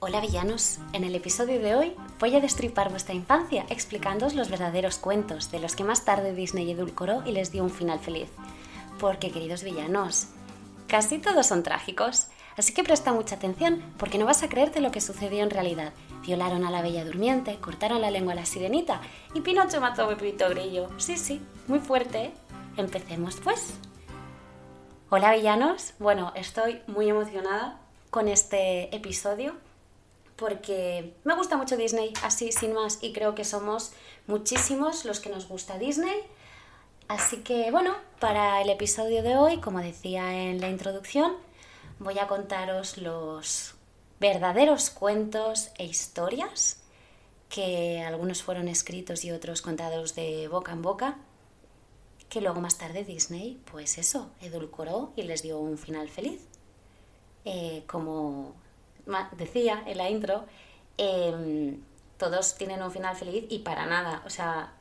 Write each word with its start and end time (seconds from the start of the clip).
Hola 0.00 0.20
villanos, 0.20 0.78
en 0.92 1.02
el 1.02 1.16
episodio 1.16 1.58
de 1.58 1.74
hoy 1.74 1.96
voy 2.20 2.36
a 2.36 2.40
destripar 2.40 2.88
vuestra 2.88 3.16
infancia 3.16 3.66
explicándoos 3.68 4.32
los 4.36 4.48
verdaderos 4.48 4.96
cuentos 4.96 5.50
de 5.50 5.58
los 5.58 5.74
que 5.74 5.82
más 5.82 6.04
tarde 6.04 6.36
Disney 6.36 6.70
edulcoró 6.70 7.24
y 7.26 7.32
les 7.32 7.50
dio 7.50 7.64
un 7.64 7.70
final 7.70 7.98
feliz. 7.98 8.28
Porque 9.00 9.32
queridos 9.32 9.64
villanos, 9.64 10.28
casi 10.86 11.18
todos 11.18 11.48
son 11.48 11.64
trágicos, 11.64 12.28
así 12.56 12.72
que 12.72 12.84
presta 12.84 13.12
mucha 13.12 13.34
atención 13.34 13.82
porque 13.98 14.18
no 14.18 14.24
vas 14.24 14.44
a 14.44 14.48
creerte 14.48 14.80
lo 14.80 14.92
que 14.92 15.00
sucedió 15.00 15.42
en 15.42 15.50
realidad. 15.50 15.92
Violaron 16.22 16.64
a 16.64 16.70
la 16.70 16.80
bella 16.80 17.04
durmiente, 17.04 17.56
cortaron 17.56 18.00
la 18.00 18.12
lengua 18.12 18.34
a 18.34 18.36
la 18.36 18.46
sirenita 18.46 19.00
y 19.34 19.40
Pinocho 19.40 19.80
mató 19.80 20.04
a 20.04 20.08
Pepito 20.10 20.48
Grillo. 20.48 20.90
Sí, 20.98 21.16
sí, 21.16 21.42
muy 21.66 21.80
fuerte. 21.80 22.26
¿eh? 22.26 22.32
Empecemos 22.76 23.40
pues. 23.42 23.74
Hola 25.10 25.32
villanos, 25.32 25.94
bueno, 25.98 26.30
estoy 26.36 26.82
muy 26.86 27.08
emocionada 27.08 27.80
con 28.10 28.28
este 28.28 28.94
episodio 28.94 29.56
porque 30.38 31.14
me 31.24 31.34
gusta 31.34 31.56
mucho 31.56 31.76
Disney, 31.76 32.12
así 32.22 32.52
sin 32.52 32.72
más, 32.72 32.98
y 33.02 33.12
creo 33.12 33.34
que 33.34 33.44
somos 33.44 33.92
muchísimos 34.28 35.04
los 35.04 35.18
que 35.18 35.30
nos 35.30 35.48
gusta 35.48 35.78
Disney. 35.78 36.22
Así 37.08 37.38
que 37.38 37.70
bueno, 37.72 37.96
para 38.20 38.62
el 38.62 38.70
episodio 38.70 39.22
de 39.24 39.36
hoy, 39.36 39.60
como 39.60 39.80
decía 39.80 40.32
en 40.44 40.60
la 40.60 40.68
introducción, 40.68 41.32
voy 41.98 42.20
a 42.20 42.28
contaros 42.28 42.98
los 42.98 43.74
verdaderos 44.20 44.90
cuentos 44.90 45.70
e 45.76 45.84
historias, 45.84 46.82
que 47.48 48.00
algunos 48.06 48.42
fueron 48.42 48.68
escritos 48.68 49.24
y 49.24 49.32
otros 49.32 49.60
contados 49.60 50.14
de 50.14 50.46
boca 50.46 50.70
en 50.70 50.82
boca, 50.82 51.18
que 52.28 52.40
luego 52.40 52.60
más 52.60 52.78
tarde 52.78 53.04
Disney, 53.04 53.60
pues 53.72 53.98
eso, 53.98 54.30
edulcoró 54.40 55.12
y 55.16 55.22
les 55.22 55.42
dio 55.42 55.58
un 55.58 55.78
final 55.78 56.08
feliz. 56.08 56.46
Eh, 57.44 57.82
como 57.86 58.54
decía 59.32 59.82
en 59.86 59.98
la 59.98 60.10
intro, 60.10 60.44
em, 60.96 61.80
todos 62.18 62.56
tienen 62.56 62.82
un 62.82 62.90
final 62.90 63.16
feliz 63.16 63.46
y 63.48 63.60
para 63.60 63.86
nada. 63.86 64.22
O 64.26 64.30
sea, 64.30 64.72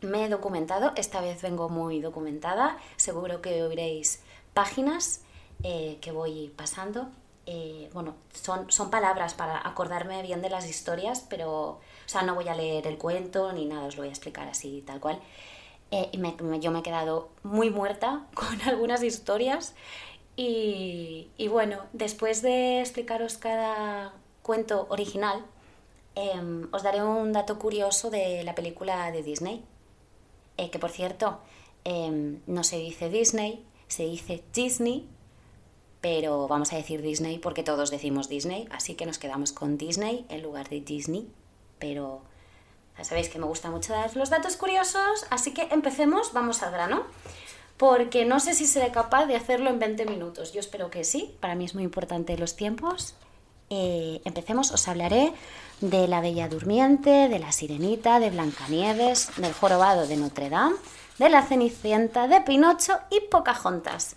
me 0.00 0.24
he 0.24 0.28
documentado, 0.28 0.92
esta 0.96 1.20
vez 1.20 1.42
vengo 1.42 1.68
muy 1.68 2.00
documentada, 2.00 2.76
seguro 2.96 3.40
que 3.40 3.62
oiréis 3.62 4.22
páginas 4.52 5.22
eh, 5.62 5.98
que 6.00 6.12
voy 6.12 6.52
pasando. 6.56 7.08
Eh, 7.46 7.90
bueno, 7.92 8.14
son, 8.32 8.70
son 8.70 8.90
palabras 8.90 9.34
para 9.34 9.66
acordarme 9.66 10.22
bien 10.22 10.42
de 10.42 10.50
las 10.50 10.68
historias, 10.68 11.26
pero, 11.28 11.50
o 11.52 11.80
sea, 12.06 12.22
no 12.22 12.34
voy 12.34 12.48
a 12.48 12.54
leer 12.54 12.86
el 12.86 12.98
cuento 12.98 13.52
ni 13.52 13.66
nada, 13.66 13.86
os 13.86 13.96
lo 13.96 14.02
voy 14.02 14.08
a 14.08 14.12
explicar 14.12 14.48
así, 14.48 14.82
tal 14.86 15.00
cual. 15.00 15.20
Eh, 15.90 16.10
yo 16.60 16.70
me 16.70 16.78
he 16.78 16.82
quedado 16.82 17.28
muy 17.42 17.68
muerta 17.70 18.26
con 18.34 18.60
algunas 18.62 19.02
historias 19.02 19.74
y, 20.36 21.48
bueno, 21.48 21.78
después 21.92 22.42
de 22.42 22.80
explicaros 22.80 23.36
cada 23.36 24.14
cuento 24.42 24.86
original, 24.88 25.44
em, 26.14 26.68
os 26.72 26.82
daré 26.82 27.02
un 27.02 27.32
dato 27.32 27.58
curioso 27.58 28.10
de 28.10 28.42
la 28.42 28.54
película 28.54 29.10
de 29.12 29.22
Disney. 29.22 29.64
Eh, 30.56 30.70
que 30.70 30.78
por 30.78 30.90
cierto, 30.90 31.38
em, 31.84 32.40
no 32.46 32.64
se 32.64 32.78
dice 32.78 33.08
Disney, 33.08 33.64
se 33.88 34.04
dice 34.04 34.42
Disney, 34.52 35.08
pero 36.00 36.48
vamos 36.48 36.72
a 36.72 36.76
decir 36.76 37.02
Disney 37.02 37.38
porque 37.38 37.62
todos 37.62 37.90
decimos 37.90 38.28
Disney, 38.28 38.68
así 38.70 38.94
que 38.94 39.06
nos 39.06 39.18
quedamos 39.18 39.52
con 39.52 39.78
Disney 39.78 40.26
en 40.28 40.42
lugar 40.42 40.68
de 40.68 40.80
Disney. 40.80 41.28
Pero 41.78 42.22
ya 42.98 43.04
sabéis 43.04 43.28
que 43.28 43.38
me 43.38 43.46
gusta 43.46 43.70
mucho 43.70 43.92
dar 43.92 44.14
los 44.16 44.30
datos 44.30 44.56
curiosos, 44.56 45.26
así 45.30 45.54
que 45.54 45.68
empecemos, 45.70 46.32
vamos 46.32 46.62
al 46.62 46.72
grano 46.72 47.04
porque 47.82 48.24
no 48.24 48.38
sé 48.38 48.54
si 48.54 48.68
seré 48.68 48.92
capaz 48.92 49.26
de 49.26 49.34
hacerlo 49.34 49.68
en 49.68 49.80
20 49.80 50.06
minutos. 50.06 50.52
Yo 50.52 50.60
espero 50.60 50.88
que 50.88 51.02
sí, 51.02 51.34
para 51.40 51.56
mí 51.56 51.64
es 51.64 51.74
muy 51.74 51.82
importante 51.82 52.38
los 52.38 52.54
tiempos. 52.54 53.16
Eh, 53.70 54.20
empecemos, 54.24 54.70
os 54.70 54.86
hablaré 54.86 55.32
de 55.80 56.06
la 56.06 56.20
Bella 56.20 56.46
Durmiente, 56.46 57.28
de 57.28 57.40
la 57.40 57.50
Sirenita, 57.50 58.20
de 58.20 58.30
Blancanieves, 58.30 59.30
del 59.36 59.52
Jorobado 59.52 60.06
de 60.06 60.16
Notre 60.16 60.48
Dame, 60.48 60.76
de 61.18 61.28
la 61.28 61.42
Cenicienta, 61.42 62.28
de 62.28 62.40
Pinocho 62.42 63.00
y 63.10 63.18
Pocahontas. 63.18 64.14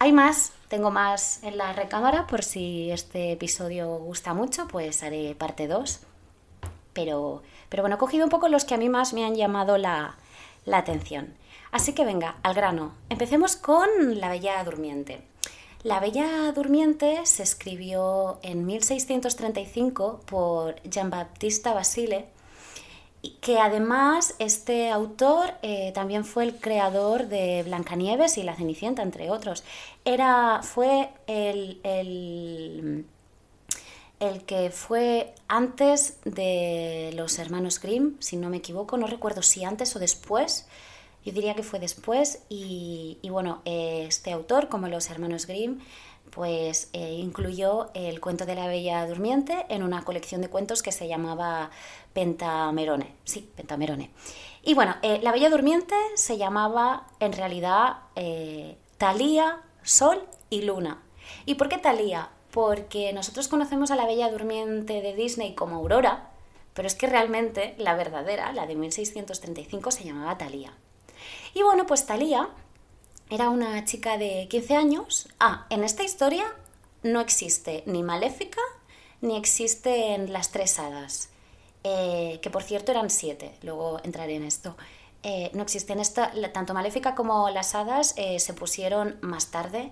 Hay 0.00 0.10
más, 0.10 0.50
tengo 0.66 0.90
más 0.90 1.40
en 1.44 1.56
la 1.56 1.72
recámara 1.72 2.26
por 2.26 2.42
si 2.42 2.90
este 2.90 3.30
episodio 3.30 3.96
gusta 3.98 4.34
mucho, 4.34 4.66
pues 4.66 5.04
haré 5.04 5.36
parte 5.36 5.68
2. 5.68 6.00
Pero, 6.94 7.44
pero 7.68 7.84
bueno, 7.84 7.94
he 7.94 7.98
cogido 8.00 8.24
un 8.24 8.30
poco 8.30 8.48
los 8.48 8.64
que 8.64 8.74
a 8.74 8.78
mí 8.78 8.88
más 8.88 9.12
me 9.12 9.24
han 9.24 9.36
llamado 9.36 9.78
la, 9.78 10.16
la 10.68 10.78
atención. 10.78 11.34
Así 11.70 11.92
que 11.92 12.04
venga, 12.04 12.36
al 12.42 12.54
grano. 12.54 12.92
Empecemos 13.08 13.56
con 13.56 13.88
La 14.20 14.28
Bella 14.28 14.62
Durmiente. 14.64 15.20
La 15.82 16.00
Bella 16.00 16.50
Durmiente 16.52 17.24
se 17.24 17.42
escribió 17.42 18.38
en 18.42 18.66
1635 18.66 20.20
por 20.26 20.82
Jean-Baptiste 20.82 21.70
Basile, 21.70 22.26
que 23.40 23.58
además 23.58 24.34
este 24.38 24.90
autor 24.90 25.54
eh, 25.62 25.92
también 25.94 26.24
fue 26.24 26.44
el 26.44 26.56
creador 26.56 27.26
de 27.26 27.62
Blancanieves 27.64 28.38
y 28.38 28.42
La 28.42 28.56
Cenicienta, 28.56 29.02
entre 29.02 29.30
otros. 29.30 29.64
Era, 30.04 30.60
fue 30.62 31.10
el, 31.26 31.80
el 34.20 34.44
que 34.44 34.70
fue 34.70 35.34
antes 35.46 36.18
de 36.24 37.12
los 37.14 37.38
hermanos 37.38 37.80
Grimm, 37.80 38.16
si 38.20 38.36
no 38.36 38.50
me 38.50 38.58
equivoco, 38.58 38.96
no 38.96 39.06
recuerdo 39.06 39.42
si 39.42 39.64
antes 39.64 39.94
o 39.96 39.98
después 39.98 40.66
yo 41.24 41.32
diría 41.32 41.54
que 41.54 41.62
fue 41.62 41.78
después 41.78 42.42
y, 42.48 43.18
bueno, 43.24 43.60
este 43.64 44.32
autor, 44.32 44.68
como 44.68 44.88
los 44.88 45.10
hermanos 45.10 45.46
Grimm, 45.46 45.78
pues 46.30 46.90
eh, 46.92 47.14
incluyó 47.14 47.90
el 47.94 48.20
cuento 48.20 48.46
de 48.46 48.54
la 48.54 48.66
Bella 48.66 49.06
Durmiente 49.06 49.66
en 49.68 49.82
una 49.82 50.04
colección 50.04 50.40
de 50.40 50.48
cuentos 50.48 50.82
que 50.82 50.92
se 50.92 51.08
llamaba 51.08 51.70
Pentamerone. 52.12 53.14
Sí, 53.24 53.50
Pentamerone. 53.56 54.10
Y 54.62 54.74
bueno, 54.74 54.96
eh, 55.02 55.20
la 55.22 55.32
Bella 55.32 55.50
Durmiente 55.50 55.94
se 56.14 56.38
llamaba 56.38 57.06
en 57.20 57.32
realidad 57.32 57.98
eh, 58.16 58.78
Talía, 58.96 59.60
Sol 59.82 60.22
y 60.50 60.62
Luna. 60.62 61.02
¿Y 61.46 61.54
por 61.54 61.68
qué 61.68 61.78
Talía? 61.78 62.30
Porque 62.50 63.12
nosotros 63.12 63.48
conocemos 63.48 63.90
a 63.90 63.96
la 63.96 64.06
Bella 64.06 64.30
Durmiente 64.30 65.02
de 65.02 65.14
Disney 65.14 65.54
como 65.54 65.76
Aurora, 65.76 66.30
pero 66.74 66.86
es 66.86 66.94
que 66.94 67.06
realmente 67.06 67.74
la 67.78 67.94
verdadera, 67.94 68.52
la 68.52 68.66
de 68.66 68.76
1635, 68.76 69.90
se 69.90 70.04
llamaba 70.04 70.38
Talía. 70.38 70.72
Y 71.54 71.62
bueno, 71.62 71.86
pues 71.86 72.06
Talía 72.06 72.48
era 73.30 73.50
una 73.50 73.84
chica 73.84 74.16
de 74.16 74.46
15 74.48 74.76
años. 74.76 75.28
Ah, 75.38 75.66
en 75.70 75.84
esta 75.84 76.04
historia 76.04 76.44
no 77.02 77.20
existe 77.20 77.82
ni 77.86 78.02
Maléfica 78.02 78.60
ni 79.20 79.36
existen 79.36 80.32
las 80.32 80.50
tres 80.50 80.78
hadas, 80.78 81.30
eh, 81.84 82.38
que 82.42 82.50
por 82.50 82.62
cierto 82.62 82.92
eran 82.92 83.10
siete, 83.10 83.52
luego 83.62 84.00
entraré 84.04 84.36
en 84.36 84.44
esto. 84.44 84.76
Eh, 85.22 85.50
no 85.54 85.62
existen 85.62 85.98
esta, 85.98 86.32
tanto 86.52 86.74
Maléfica 86.74 87.14
como 87.14 87.50
las 87.50 87.74
hadas 87.74 88.14
eh, 88.16 88.38
se 88.38 88.54
pusieron 88.54 89.18
más 89.20 89.50
tarde 89.50 89.90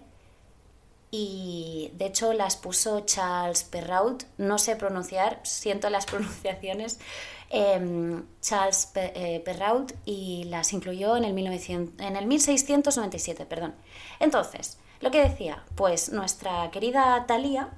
y 1.10 1.90
de 1.94 2.06
hecho 2.06 2.32
las 2.32 2.56
puso 2.56 3.00
Charles 3.00 3.64
Perrault, 3.64 4.24
no 4.38 4.58
sé 4.58 4.76
pronunciar, 4.76 5.40
siento 5.44 5.88
las 5.90 6.06
pronunciaciones, 6.06 6.98
Em, 7.48 8.24
Charles 8.40 8.90
eh, 8.96 9.40
Perrault 9.44 9.92
y 10.04 10.44
las 10.44 10.72
incluyó 10.72 11.16
en 11.16 11.24
el, 11.24 11.32
1900, 11.32 12.04
en 12.04 12.16
el 12.16 12.26
1697. 12.26 13.46
Perdón. 13.46 13.74
Entonces, 14.18 14.78
lo 15.00 15.10
que 15.10 15.22
decía, 15.22 15.64
pues 15.76 16.10
nuestra 16.12 16.70
querida 16.70 17.24
Thalía, 17.26 17.70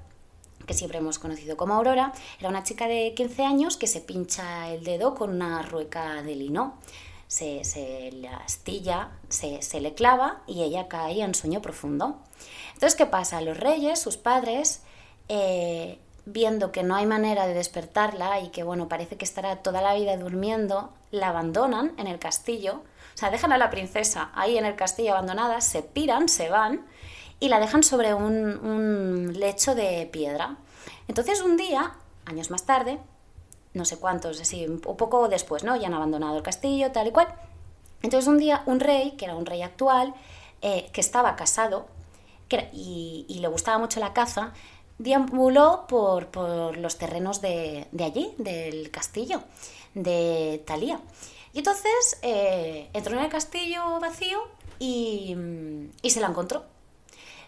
que 0.66 0.74
siempre 0.74 0.98
hemos 0.98 1.18
conocido 1.18 1.56
como 1.56 1.74
Aurora, 1.74 2.12
era 2.38 2.48
una 2.48 2.62
chica 2.62 2.88
de 2.88 3.12
15 3.14 3.44
años 3.44 3.76
que 3.76 3.86
se 3.86 4.00
pincha 4.00 4.70
el 4.70 4.84
dedo 4.84 5.14
con 5.14 5.30
una 5.30 5.62
rueca 5.62 6.22
de 6.22 6.34
lino. 6.34 6.78
Se, 7.28 7.62
se 7.64 8.10
le 8.10 8.28
astilla, 8.28 9.10
se, 9.28 9.62
se 9.62 9.80
le 9.80 9.94
clava 9.94 10.42
y 10.46 10.62
ella 10.62 10.88
cae 10.88 11.22
en 11.22 11.34
sueño 11.34 11.62
profundo. 11.62 12.18
Entonces, 12.74 12.96
¿qué 12.96 13.06
pasa? 13.06 13.40
Los 13.40 13.58
reyes, 13.58 14.00
sus 14.00 14.16
padres, 14.16 14.82
eh, 15.28 15.98
viendo 16.24 16.72
que 16.72 16.82
no 16.82 16.94
hay 16.94 17.06
manera 17.06 17.46
de 17.46 17.54
despertarla 17.54 18.40
y 18.40 18.48
que, 18.48 18.62
bueno, 18.62 18.88
parece 18.88 19.16
que 19.16 19.24
estará 19.24 19.56
toda 19.56 19.80
la 19.80 19.94
vida 19.94 20.16
durmiendo, 20.16 20.92
la 21.10 21.28
abandonan 21.28 21.92
en 21.98 22.06
el 22.06 22.18
castillo. 22.18 22.82
O 23.14 23.18
sea, 23.18 23.30
dejan 23.30 23.52
a 23.52 23.58
la 23.58 23.70
princesa 23.70 24.30
ahí 24.34 24.58
en 24.58 24.64
el 24.64 24.76
castillo 24.76 25.12
abandonada, 25.12 25.60
se 25.60 25.82
piran, 25.82 26.28
se 26.28 26.50
van 26.50 26.86
y 27.40 27.48
la 27.48 27.60
dejan 27.60 27.82
sobre 27.82 28.14
un, 28.14 29.32
lecho 29.38 29.74
de 29.74 30.08
piedra. 30.12 30.56
Entonces 31.08 31.40
un 31.40 31.56
día, 31.56 31.94
años 32.26 32.50
más 32.50 32.64
tarde, 32.64 32.98
no 33.74 33.84
sé 33.84 33.98
cuántos, 33.98 34.40
así, 34.40 34.66
un 34.66 34.80
poco 34.80 35.28
después, 35.28 35.64
¿no? 35.64 35.76
Ya 35.76 35.88
han 35.88 35.94
abandonado 35.94 36.36
el 36.36 36.42
castillo, 36.42 36.90
tal 36.92 37.08
y 37.08 37.10
cual. 37.12 37.28
Entonces 38.02 38.28
un 38.28 38.38
día 38.38 38.62
un 38.66 38.80
rey, 38.80 39.12
que 39.12 39.24
era 39.24 39.34
un 39.34 39.46
rey 39.46 39.62
actual, 39.62 40.14
eh, 40.62 40.88
que 40.92 41.00
estaba 41.00 41.36
casado 41.36 41.86
y, 42.72 43.26
y, 43.28 43.38
le 43.40 43.48
gustaba 43.48 43.78
mucho 43.78 44.00
la 44.00 44.12
caza, 44.12 44.52
deambuló 44.98 45.86
por, 45.86 46.36
los 46.76 46.98
terrenos 46.98 47.40
de, 47.40 47.86
allí, 48.00 48.34
del 48.38 48.90
castillo 48.90 49.42
de 49.94 50.62
Talía. 50.66 51.00
Y 51.52 51.58
entonces 51.58 52.18
eh, 52.22 52.90
entró 52.92 53.16
en 53.16 53.24
el 53.24 53.30
castillo 53.30 54.00
vacío 54.00 54.40
y, 54.78 55.36
y 56.02 56.10
se 56.10 56.20
la 56.20 56.28
encontró. 56.28 56.64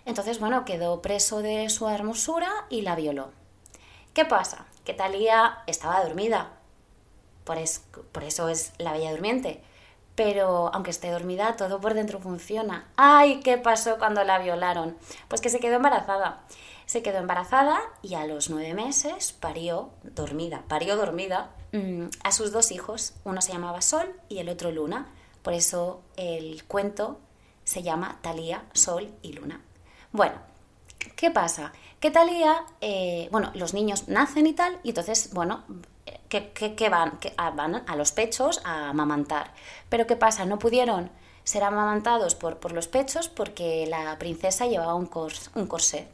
Entonces, 0.07 0.41
bueno, 0.41 0.65
quedó 0.65 1.03
preso 1.03 1.43
de 1.43 1.69
su 1.69 1.89
hermosura 1.89 2.51
y 2.71 2.83
la 2.83 2.95
violó. 2.95 3.31
¿Qué 4.15 4.23
¿Qué 4.23 4.25
pasa? 4.25 4.67
Que 4.91 4.97
Talía 4.97 5.63
estaba 5.69 6.03
dormida. 6.03 6.51
Por, 7.45 7.57
por 8.11 8.25
eso 8.25 8.49
es 8.49 8.73
la 8.79 8.93
Bella 8.93 9.13
Durmiente. 9.13 9.63
Pero 10.17 10.75
aunque 10.75 10.91
esté 10.91 11.13
dormida, 11.13 11.55
todo 11.55 11.81
por 11.81 11.95
dentro 11.95 12.19
funciona. 12.19 12.89
¡Ay! 12.97 13.39
¿Qué 13.39 13.57
pasó 13.57 13.99
cuando 13.99 14.25
la 14.25 14.41
violaron? 14.41 14.97
Pues 15.29 15.41
que 15.41 15.49
se 15.49 15.61
quedó 15.61 15.77
embarazada. 15.77 16.41
Se 16.87 17.05
quedó 17.05 17.19
embarazada 17.19 17.81
y 18.03 18.15
a 18.15 18.27
los 18.27 18.51
nueve 18.51 18.75
meses 18.75 19.31
parió 19.31 19.91
dormida, 20.03 20.65
parió 20.67 20.97
dormida 20.97 21.51
mm, 21.71 22.07
a 22.25 22.33
sus 22.33 22.51
dos 22.51 22.73
hijos. 22.73 23.15
Uno 23.23 23.41
se 23.43 23.53
llamaba 23.53 23.83
Sol 23.83 24.13
y 24.29 24.39
el 24.39 24.49
otro 24.49 24.73
Luna. 24.73 25.07
Por 25.43 25.53
eso 25.53 26.03
el 26.17 26.65
cuento 26.65 27.21
se 27.63 27.85
llama 27.85 28.19
Talía, 28.23 28.65
Sol 28.73 29.15
y 29.23 29.35
Luna. 29.35 29.61
Bueno, 30.11 30.50
¿qué 31.17 31.31
pasa? 31.31 31.73
Que 32.01 32.11
Talía, 32.11 32.65
eh, 32.81 33.29
bueno, 33.31 33.51
los 33.55 33.75
niños 33.75 34.09
nacen 34.09 34.47
y 34.47 34.55
tal, 34.55 34.79
y 34.83 34.91
entonces, 34.91 35.35
bueno, 35.35 35.65
que, 36.31 36.89
van, 36.89 37.19
que 37.19 37.35
ah, 37.37 37.51
van 37.51 37.83
a 37.87 37.97
los 37.97 38.13
pechos 38.13 38.61
a 38.65 38.91
amamantar. 38.91 39.53
Pero 39.89 40.07
¿qué 40.07 40.17
pasa? 40.17 40.45
No 40.47 40.59
pudieron 40.59 41.11
ser 41.45 41.65
amamantados 41.65 42.35
por, 42.37 42.73
los 42.73 42.87
pechos 42.87 43.29
porque 43.29 43.87
la 43.89 44.17
princesa 44.19 44.67
llevaba 44.67 44.95
un, 44.95 45.07
corsé. 45.07 46.09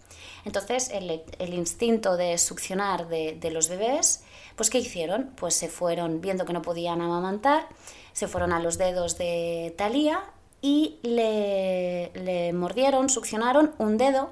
Entonces 0.44 0.90
el, 0.90 1.54
instinto 1.54 2.16
de 2.16 2.38
succionar 2.38 3.08
de, 3.08 3.50
los 3.52 3.68
bebés, 3.68 4.24
pues 4.56 4.70
¿qué 4.70 4.78
hicieron? 4.78 5.32
Pues 5.36 5.54
se 5.54 5.68
fueron 5.68 6.20
viendo 6.20 6.46
que 6.46 6.54
no 6.54 6.62
podían 6.62 7.02
amamantar, 7.02 7.68
se 8.12 8.28
fueron 8.28 8.52
a 8.52 8.60
los 8.60 8.78
dedos 8.78 9.18
de 9.18 9.74
Talía 9.76 10.24
y 10.62 10.98
le 11.02 12.52
mordieron, 12.54 13.10
succionaron 13.10 13.74
un 13.78 13.98
dedo 13.98 14.30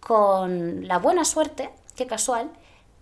con 0.00 0.88
la 0.88 0.98
buena 0.98 1.24
suerte, 1.24 1.70
qué 1.96 2.06
casual, 2.06 2.50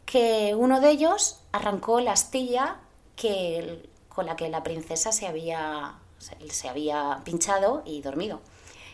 que 0.04 0.54
uno 0.54 0.80
de 0.80 0.90
ellos 0.90 1.40
arrancó 1.52 2.00
la 2.00 2.12
astilla 2.12 2.76
que, 3.16 3.88
con 4.08 4.26
la 4.26 4.36
que 4.36 4.48
la 4.48 4.62
princesa 4.62 5.12
se 5.12 5.26
había, 5.26 5.94
se 6.18 6.68
había 6.68 7.20
pinchado 7.24 7.82
y 7.84 8.00
dormido. 8.02 8.40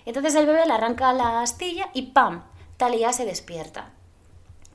Entonces 0.07 0.35
el 0.35 0.47
bebé 0.47 0.67
le 0.67 0.73
arranca 0.73 1.13
la 1.13 1.41
astilla 1.43 1.89
y 1.95 2.03
¡pam! 2.13 2.45
Talía 2.77 3.13
se 3.13 3.25
despierta. 3.25 3.93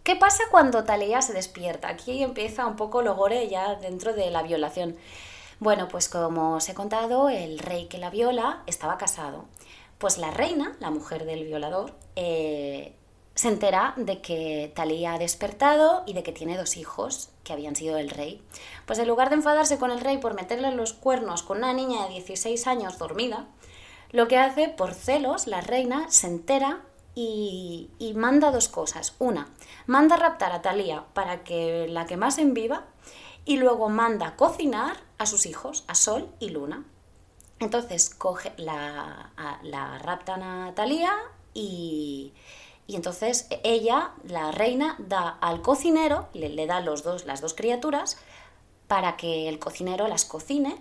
¿Qué 0.04 0.16
pasa 0.16 0.44
cuando 0.50 0.86
Talía 0.86 1.22
se 1.22 1.34
despierta? 1.34 1.90
Aquí 1.90 2.24
empieza 2.24 2.66
un 2.66 2.76
poco 2.76 3.02
lo 3.02 3.16
gore 3.16 3.48
ya 3.48 3.76
dentro 3.76 4.14
de 4.14 4.32
la 4.32 4.42
violación. 4.42 4.96
Bueno, 5.60 5.88
pues 5.88 6.08
como 6.08 6.56
os 6.56 6.70
he 6.70 6.74
contado, 6.74 7.30
el 7.30 7.60
rey 7.60 7.88
que 7.88 7.98
la 7.98 8.10
viola 8.10 8.64
estaba 8.66 8.98
casado. 8.98 9.46
Pues 9.98 10.18
la 10.18 10.32
reina, 10.32 10.76
la 10.80 10.90
mujer 10.90 11.26
del 11.26 11.44
violador, 11.44 11.94
eh, 12.16 12.96
se 13.40 13.48
entera 13.48 13.94
de 13.96 14.20
que 14.20 14.70
Talía 14.76 15.14
ha 15.14 15.18
despertado 15.18 16.04
y 16.06 16.12
de 16.12 16.24
que 16.24 16.34
tiene 16.34 16.58
dos 16.58 16.76
hijos 16.76 17.30
que 17.46 17.54
habían 17.54 17.74
sido 17.74 17.96
del 17.96 18.10
rey. 18.10 18.44
Pues 18.86 19.00
en 19.00 19.08
lugar 19.08 19.30
de 19.30 19.36
enfadarse 19.36 19.78
con 19.78 19.92
el 19.92 20.02
rey 20.02 20.18
por 20.18 20.34
meterle 20.34 20.76
los 20.76 20.92
cuernos 20.92 21.42
con 21.42 21.60
una 21.60 21.72
niña 21.72 22.04
de 22.04 22.16
16 22.16 22.68
años 22.68 22.98
dormida, 22.98 23.48
lo 24.12 24.28
que 24.28 24.38
hace, 24.38 24.68
por 24.68 24.94
celos, 24.94 25.48
la 25.48 25.62
reina 25.62 26.12
se 26.12 26.28
entera 26.28 26.82
y, 27.16 27.90
manda 28.14 28.52
dos 28.52 28.68
cosas. 28.68 29.16
Una, 29.20 29.48
manda 29.88 30.18
raptar 30.18 30.52
a 30.52 30.62
Talía 30.62 31.06
para 31.14 31.46
que 31.46 31.88
la 31.88 32.08
quemasen 32.08 32.54
viva 32.54 32.88
y 33.46 33.56
luego 33.56 33.88
manda 33.88 34.36
cocinar 34.36 34.98
a 35.18 35.26
sus 35.26 35.46
hijos, 35.46 35.86
a 35.88 35.96
Sol 35.96 36.28
y 36.42 36.50
Luna. 36.50 36.84
Entonces 37.60 38.10
coge 38.10 38.52
la, 38.58 39.32
la 39.64 39.98
raptan 40.00 40.44
a 40.44 40.76
Talía 40.76 41.14
y, 41.54 42.34
y 42.90 42.96
entonces 42.96 43.48
ella, 43.62 44.14
la 44.24 44.52
reina, 44.52 44.96
da 44.98 45.38
al 45.42 45.62
cocinero, 45.62 46.28
le, 46.34 46.66
da 46.66 46.82
los 46.82 47.04
dos, 47.04 47.28
las 47.28 47.40
dos 47.40 47.54
criaturas, 47.54 48.18
para 48.88 49.16
que 49.16 49.48
el 49.48 49.60
cocinero 49.60 50.08
las 50.08 50.26
cocine 50.26 50.76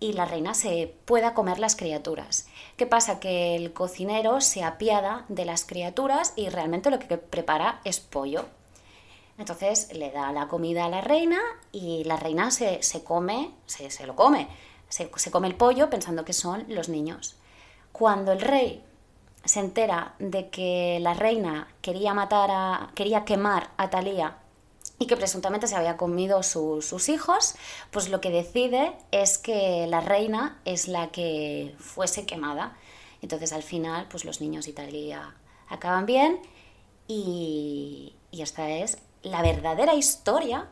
y 0.00 0.14
la 0.14 0.24
reina 0.24 0.54
se 0.54 0.96
pueda 1.04 1.34
comer 1.34 1.58
las 1.58 1.76
criaturas. 1.76 2.46
¿Qué 2.78 2.86
pasa? 2.86 3.20
Que 3.20 3.54
el 3.54 3.74
cocinero 3.74 4.40
se 4.40 4.64
apiada 4.64 5.26
de 5.28 5.44
las 5.44 5.66
criaturas 5.66 6.32
y 6.36 6.48
realmente 6.48 6.90
lo 6.90 6.98
que 6.98 7.18
prepara 7.18 7.82
es 7.84 8.00
pollo. 8.00 8.46
Entonces 9.36 9.92
le 9.92 10.10
da 10.10 10.32
la 10.32 10.48
comida 10.48 10.86
a 10.86 10.88
la 10.88 11.02
reina 11.02 11.38
y 11.70 12.04
la 12.04 12.16
reina 12.16 12.50
se, 12.50 12.80
come, 13.04 13.52
se, 13.66 13.90
se 13.90 14.06
lo 14.06 14.16
come, 14.16 14.48
se, 14.88 15.10
se 15.16 15.30
come 15.30 15.48
el 15.48 15.54
pollo 15.54 15.90
pensando 15.90 16.24
que 16.24 16.32
son 16.32 16.64
los 16.68 16.88
niños. 16.88 17.36
Cuando 17.92 18.32
el 18.32 18.40
rey 18.40 18.82
se 19.44 19.60
entera 19.60 20.14
de 20.18 20.48
que 20.48 20.98
la 21.00 21.14
reina 21.14 21.68
quería 21.80 22.14
matar 22.14 22.50
a, 22.50 22.90
quería 22.94 23.24
quemar 23.24 23.70
a 23.76 23.90
Talía 23.90 24.36
y 24.98 25.06
que 25.06 25.16
presuntamente 25.16 25.66
se 25.66 25.74
había 25.74 25.96
comido 25.96 26.42
sus 26.42 27.08
hijos, 27.08 27.56
pues 27.90 28.08
lo 28.08 28.20
que 28.20 28.30
decide 28.30 28.92
es 29.10 29.38
que 29.38 29.86
la 29.88 30.00
reina 30.00 30.60
es 30.64 30.86
la 30.86 31.10
que 31.10 31.74
fuese 31.78 32.24
quemada. 32.24 32.76
Entonces 33.20 33.52
al 33.52 33.62
final, 33.62 34.06
pues 34.08 34.24
los 34.24 34.40
niños 34.40 34.68
y 34.68 34.72
Talía 34.72 35.34
acaban 35.68 36.06
bien 36.06 36.40
y, 37.08 38.14
y 38.30 38.42
esta 38.42 38.70
es 38.70 38.98
la 39.22 39.42
verdadera 39.42 39.94
historia 39.94 40.68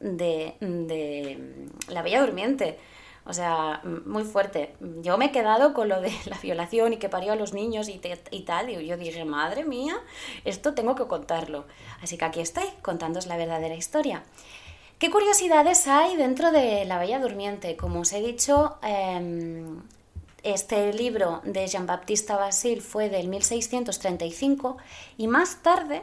de, 0.00 0.56
de 0.60 1.68
La 1.88 2.02
Bella 2.02 2.20
Durmiente. 2.20 2.78
O 3.30 3.32
sea, 3.32 3.80
muy 4.06 4.24
fuerte. 4.24 4.74
Yo 5.02 5.16
me 5.16 5.26
he 5.26 5.30
quedado 5.30 5.72
con 5.72 5.88
lo 5.88 6.00
de 6.00 6.12
la 6.26 6.36
violación 6.38 6.92
y 6.92 6.96
que 6.96 7.08
parió 7.08 7.32
a 7.32 7.36
los 7.36 7.54
niños 7.54 7.88
y, 7.88 7.98
tal. 8.42 8.70
Y 8.70 8.84
yo 8.84 8.96
dije, 8.96 9.24
madre 9.24 9.64
mía, 9.64 9.96
esto 10.44 10.74
tengo 10.74 10.96
que 10.96 11.06
contarlo. 11.06 11.64
Así 12.02 12.18
que 12.18 12.24
aquí 12.24 12.40
estoy, 12.40 12.64
contándoos 12.82 13.28
la 13.28 13.36
verdadera 13.36 13.76
historia. 13.76 14.24
¿Qué 14.98 15.10
curiosidades 15.10 15.86
hay 15.86 16.16
dentro 16.16 16.50
de 16.50 16.84
La 16.86 16.98
Bella 16.98 17.20
Durmiente? 17.20 17.76
Como 17.76 18.00
os 18.00 18.12
he 18.12 18.20
dicho, 18.20 18.78
em, 18.82 19.80
este 20.42 20.92
libro 20.92 21.40
de 21.44 21.68
Jean-Baptiste 21.68 22.32
Basile 22.32 22.80
fue 22.80 23.10
del 23.10 23.28
1635 23.28 24.76
y 25.18 25.28
más 25.28 25.62
tarde, 25.62 26.02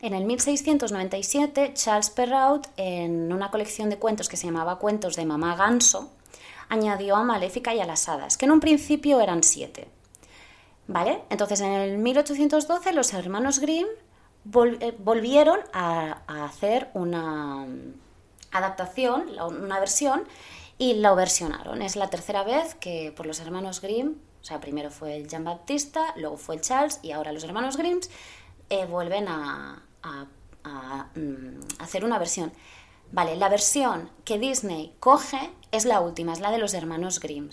en 0.00 0.14
el 0.14 0.24
1697, 0.24 1.74
Charles 1.74 2.10
Perrault, 2.10 2.66
en 2.76 3.32
una 3.32 3.52
colección 3.52 3.88
de 3.88 3.98
cuentos 3.98 4.28
que 4.28 4.36
se 4.36 4.46
llamaba 4.48 4.80
Cuentos 4.80 5.14
de 5.14 5.24
Mamá 5.24 5.54
Ganso, 5.54 6.10
añadió 6.68 7.16
a 7.16 7.24
Maléfica 7.24 7.74
y 7.74 7.80
a 7.80 7.86
las 7.86 8.08
hadas, 8.08 8.36
que 8.36 8.46
en 8.46 8.52
un 8.52 8.60
principio 8.60 9.20
eran 9.20 9.42
siete. 9.42 9.88
¿Vale? 10.88 11.22
Entonces 11.30 11.60
en 11.60 11.72
el 11.72 11.98
1812 11.98 12.92
los 12.92 13.12
hermanos 13.12 13.58
Grimm 13.58 13.88
eh, 14.80 14.94
volvieron 14.98 15.58
a, 15.72 16.44
hacer 16.44 16.90
una 16.94 17.66
adaptación, 18.52 19.26
una 19.40 19.80
versión, 19.80 20.24
y 20.78 20.94
la 20.94 21.14
versionaron. 21.14 21.82
Es 21.82 21.96
la 21.96 22.08
tercera 22.10 22.44
vez 22.44 22.74
que 22.74 23.12
por 23.16 23.26
los 23.26 23.40
hermanos 23.40 23.80
Grimm, 23.80 24.14
o 24.40 24.44
sea, 24.44 24.60
primero 24.60 24.90
fue 24.90 25.16
el 25.16 25.28
Jean 25.28 25.44
Baptista, 25.44 26.14
luego 26.16 26.36
fue 26.36 26.56
el 26.56 26.60
Charles 26.60 27.00
y 27.02 27.12
ahora 27.12 27.32
los 27.32 27.42
hermanos 27.44 27.76
Grimm 27.76 28.00
eh, 28.68 28.86
vuelven 28.86 29.26
a, 29.28 29.82
mm, 31.14 31.80
hacer 31.80 32.04
una 32.04 32.18
versión. 32.18 32.52
Vale, 33.12 33.36
la 33.36 33.48
versión 33.48 34.10
que 34.24 34.38
Disney 34.38 34.94
coge 35.00 35.50
es 35.76 35.84
la 35.84 36.00
última, 36.00 36.32
es 36.32 36.40
la 36.40 36.50
de 36.50 36.58
los 36.58 36.74
hermanos 36.74 37.20
Grimm. 37.20 37.50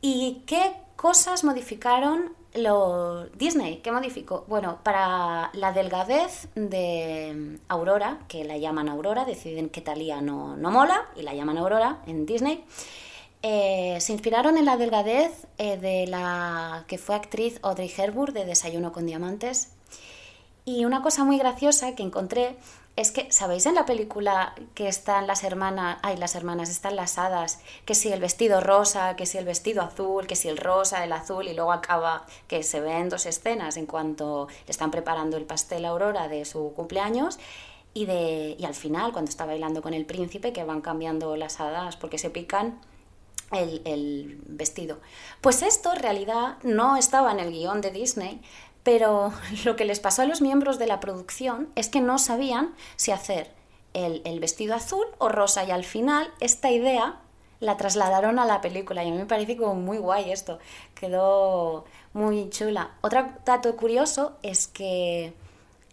¿Y 0.00 0.42
qué 0.46 0.72
cosas 0.96 1.44
modificaron 1.44 2.32
lo 2.54 3.26
Disney? 3.30 3.78
¿Qué 3.78 3.90
modificó? 3.90 4.44
Bueno, 4.48 4.78
para 4.82 5.50
la 5.54 5.72
delgadez 5.72 6.48
de 6.54 7.58
Aurora, 7.68 8.18
que 8.28 8.44
la 8.44 8.58
llaman 8.58 8.88
Aurora, 8.88 9.24
deciden 9.24 9.70
que 9.70 9.80
Talía 9.80 10.20
no, 10.20 10.56
no 10.56 10.70
mola 10.70 11.06
y 11.16 11.22
la 11.22 11.34
llaman 11.34 11.58
Aurora 11.58 12.00
en 12.06 12.26
Disney. 12.26 12.64
Eh, 13.42 13.98
se 14.00 14.12
inspiraron 14.12 14.56
en 14.56 14.64
la 14.64 14.76
delgadez 14.76 15.46
eh, 15.58 15.76
de 15.76 16.06
la 16.06 16.84
que 16.88 16.96
fue 16.96 17.14
actriz 17.14 17.58
Audrey 17.62 17.92
Hepburn 17.94 18.32
de 18.32 18.46
Desayuno 18.46 18.92
con 18.92 19.04
Diamantes. 19.04 19.72
Y 20.64 20.86
una 20.86 21.02
cosa 21.02 21.24
muy 21.24 21.36
graciosa 21.38 21.94
que 21.94 22.02
encontré 22.02 22.56
es 22.96 23.10
que, 23.10 23.30
¿sabéis 23.32 23.66
en 23.66 23.74
la 23.74 23.86
película 23.86 24.54
que 24.74 24.86
están 24.86 25.26
las 25.26 25.42
hermanas, 25.42 25.98
ay, 26.02 26.16
las 26.16 26.36
hermanas, 26.36 26.70
están 26.70 26.94
las 26.94 27.18
hadas, 27.18 27.58
que 27.84 27.94
si 27.96 28.12
el 28.12 28.20
vestido 28.20 28.60
rosa, 28.60 29.16
que 29.16 29.26
si 29.26 29.36
el 29.36 29.44
vestido 29.44 29.82
azul, 29.82 30.28
que 30.28 30.36
si 30.36 30.48
el 30.48 30.58
rosa, 30.58 31.02
el 31.02 31.12
azul, 31.12 31.48
y 31.48 31.54
luego 31.54 31.72
acaba 31.72 32.24
que 32.46 32.62
se 32.62 32.80
ven 32.80 33.08
dos 33.08 33.26
escenas 33.26 33.76
en 33.76 33.86
cuanto 33.86 34.46
le 34.66 34.70
están 34.70 34.92
preparando 34.92 35.36
el 35.36 35.44
pastel 35.44 35.84
a 35.84 35.88
Aurora 35.88 36.28
de 36.28 36.44
su 36.44 36.72
cumpleaños, 36.74 37.40
y, 37.94 38.06
de, 38.06 38.56
y 38.58 38.64
al 38.64 38.74
final, 38.74 39.12
cuando 39.12 39.28
está 39.28 39.44
bailando 39.44 39.82
con 39.82 39.92
el 39.94 40.06
príncipe, 40.06 40.52
que 40.52 40.64
van 40.64 40.80
cambiando 40.80 41.36
las 41.36 41.60
hadas 41.60 41.96
porque 41.96 42.18
se 42.18 42.30
pican, 42.30 42.80
el, 43.52 43.82
el, 43.84 44.38
vestido. 44.46 44.98
Pues 45.40 45.62
esto 45.62 45.92
en 45.92 46.00
realidad 46.00 46.56
no 46.62 46.96
estaba 46.96 47.30
en 47.30 47.40
el 47.40 47.52
guion 47.52 47.80
de 47.80 47.90
Disney, 47.90 48.40
pero 48.84 49.32
lo 49.64 49.74
que 49.74 49.84
les 49.84 49.98
pasó 49.98 50.22
a 50.22 50.26
los 50.26 50.40
miembros 50.40 50.78
de 50.78 50.86
la 50.86 51.00
producción 51.00 51.68
es 51.74 51.88
que 51.88 52.00
no 52.00 52.18
sabían 52.18 52.74
si 52.94 53.10
hacer 53.10 53.50
el, 53.94 54.40
vestido 54.40 54.74
azul 54.74 55.06
o 55.18 55.28
rosa 55.28 55.64
y 55.64 55.70
al 55.70 55.84
final 55.84 56.30
esta 56.40 56.70
idea 56.70 57.20
la 57.60 57.76
trasladaron 57.76 58.38
a 58.38 58.44
la 58.44 58.60
película 58.60 59.02
y 59.02 59.08
a 59.08 59.10
mí 59.10 59.16
me 59.16 59.26
parece 59.26 59.56
como 59.56 59.74
muy 59.74 59.98
guay 59.98 60.30
esto, 60.30 60.58
quedó 60.94 61.84
muy 62.12 62.50
chula. 62.50 62.90
Otro 63.00 63.26
dato 63.44 63.74
curioso 63.76 64.36
es 64.42 64.66
que 64.66 65.32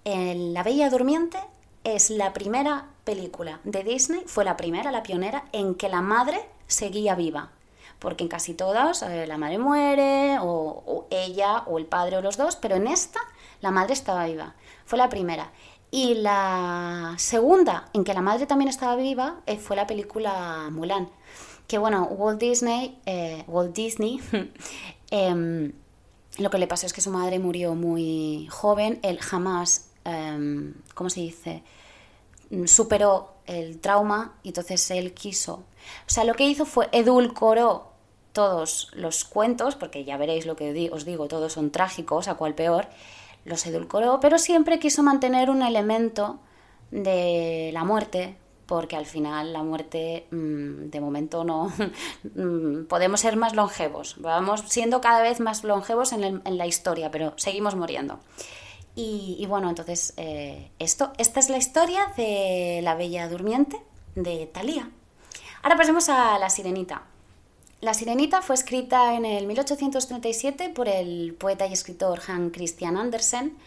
en 0.04 0.54
La 0.54 0.64
Bella 0.64 0.90
Durmiente 0.90 1.38
es 1.84 2.10
la 2.10 2.34
primera 2.34 2.88
película 3.04 3.62
de 3.64 3.84
Disney, 3.84 4.24
fue 4.26 4.44
la 4.44 4.58
primera, 4.58 4.92
la 4.92 5.04
pionera, 5.04 5.46
en 5.52 5.76
que 5.76 5.88
la 5.88 6.02
madre 6.02 6.50
seguía 6.68 7.16
viva. 7.16 7.52
Porque 8.02 8.24
en 8.26 8.30
casi 8.30 8.54
todas 8.54 9.04
eh, 9.04 9.26
la 9.28 9.38
madre 9.38 9.60
muere, 9.60 10.38
o, 10.42 11.08
ella, 11.10 11.64
o 11.68 11.78
el 11.78 11.86
padre, 11.86 12.18
o 12.18 12.22
los 12.22 12.36
dos, 12.36 12.58
pero 12.58 12.76
en 12.76 12.88
esta 12.88 13.22
la 13.62 13.72
madre 13.72 13.94
estaba 13.94 14.26
viva. 14.26 14.56
Fue 14.86 14.98
la 14.98 15.08
primera. 15.08 15.52
Y 15.92 16.16
la 16.16 17.16
segunda, 17.18 17.90
en 17.94 18.04
que 18.04 18.14
la 18.14 18.22
madre 18.22 18.46
también 18.48 18.70
estaba 18.70 18.96
viva, 18.96 19.42
eh, 19.46 19.58
fue 19.58 19.76
la 19.78 19.88
película 19.88 20.68
Mulan. 20.72 21.10
Que 21.68 21.78
bueno, 21.78 22.04
Walt 22.04 22.40
Disney, 22.40 23.00
eh, 23.06 23.46
Walt 23.48 23.74
Disney 23.74 24.20
eh, 25.12 25.72
lo 26.38 26.50
que 26.50 26.58
le 26.58 26.68
pasó 26.68 26.86
es 26.86 26.94
que 26.94 27.02
su 27.02 27.12
madre 27.12 27.40
murió 27.40 27.76
muy 27.76 28.48
joven, 28.50 29.00
él 29.04 29.20
jamás, 29.20 29.90
eh, 30.06 30.74
¿cómo 30.94 31.10
se 31.10 31.22
dice? 31.22 31.64
Superó 32.66 33.34
el 33.46 33.80
trauma 33.80 34.36
y 34.44 34.50
entonces 34.50 34.90
él 34.92 35.14
quiso. 35.14 35.54
O 35.54 36.10
sea, 36.10 36.24
lo 36.24 36.34
que 36.34 36.48
hizo 36.48 36.66
fue 36.66 36.90
edulcoró 36.92 37.91
todos 38.34 38.90
los 38.94 39.26
cuentos, 39.26 39.76
porque 39.76 40.04
ya 40.04 40.18
veréis 40.18 40.46
lo 40.46 40.56
que 40.56 40.90
os 40.92 41.06
digo, 41.06 41.28
todos 41.28 41.54
son 41.54 41.72
trágicos, 41.72 42.28
a 42.28 42.36
cual 42.36 42.56
peor, 42.56 42.88
los 43.46 43.66
edulcoró, 43.66 44.20
pero 44.20 44.38
siempre 44.38 44.80
quiso 44.80 45.04
mantener 45.04 45.50
un 45.50 45.62
elemento 45.62 46.40
de 46.92 47.72
la 47.74 47.84
muerte, 47.84 48.38
porque 48.66 48.96
al 48.96 49.06
final 49.06 49.52
la 49.52 49.64
muerte 49.64 50.28
mmm, 50.32 50.90
de 50.90 51.02
momento 51.02 51.44
no 51.44 51.72
mmm, 52.36 52.86
podemos 52.90 53.20
ser 53.20 53.36
más 53.36 53.54
longevos, 53.54 54.16
vamos 54.20 54.64
siendo 54.68 55.02
cada 55.02 55.22
vez 55.22 55.40
más 55.40 55.64
longevos 55.64 56.14
en, 56.14 56.42
la 56.46 56.66
historia, 56.68 57.12
pero 57.12 57.34
seguimos 57.38 57.76
muriendo. 57.76 58.20
Y, 58.94 59.38
y 59.40 59.46
bueno, 59.46 59.70
entonces 59.70 60.14
eh, 60.18 60.72
esto, 60.80 61.14
esta 61.18 61.40
es 61.40 61.50
la 61.50 61.58
historia 61.58 62.14
de 62.18 62.82
la 62.84 62.96
Bella 62.96 63.28
Durmiente 63.30 63.78
de 64.16 64.46
Thalía. 64.48 64.90
Ahora 65.64 65.78
pasemos 65.78 66.10
a 66.10 66.38
la 66.40 66.50
Sirenita. 66.50 67.04
La 67.82 67.96
Sirenita 67.96 68.44
fue 68.44 68.54
escrita 68.54 69.16
en 69.16 69.26
el 69.26 69.48
1837 69.48 70.70
por 70.70 70.88
el 70.88 71.34
poeta 71.34 71.66
y 71.66 71.74
escritor 71.74 72.22
Hans 72.28 72.54
Christian 72.54 72.96
Andersen, 72.96 73.58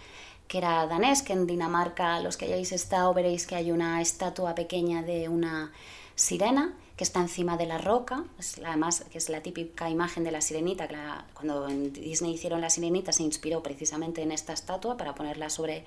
que 0.47 0.59
era 0.59 0.87
danés, 0.87 1.23
que 1.23 1.33
en 1.33 1.49
Dinamarca, 1.49 2.21
los 2.21 2.37
que 2.37 2.44
hayáis 2.44 2.71
estado, 2.71 3.12
veréis 3.12 3.44
que 3.44 3.56
hay 3.56 3.73
una 3.73 4.00
estatua 4.00 4.54
pequeña 4.54 5.02
de 5.02 5.28
una 5.28 5.73
sirena 6.14 6.75
que 6.97 7.02
está 7.02 7.18
encima 7.18 7.56
de 7.56 7.66
la 7.66 7.78
roca, 7.78 8.23
es 8.38 8.59
la, 8.59 8.78
que 9.11 9.18
es 9.18 9.28
la 9.30 9.40
típica 9.40 9.90
imagen 9.90 10.23
de 10.23 10.30
la 10.30 10.40
sirenita, 10.40 10.87
cuando 11.35 11.68
en 11.68 11.92
Disney 11.92 12.35
hicieron 12.35 12.61
la 12.61 12.71
sirenita 12.71 13.11
se 13.11 13.25
inspiró 13.25 13.64
precisamente 13.64 14.23
en 14.23 14.30
esta 14.30 14.52
estatua 14.52 14.97
para 14.97 15.16
ponerla 15.16 15.50
sobre, 15.50 15.85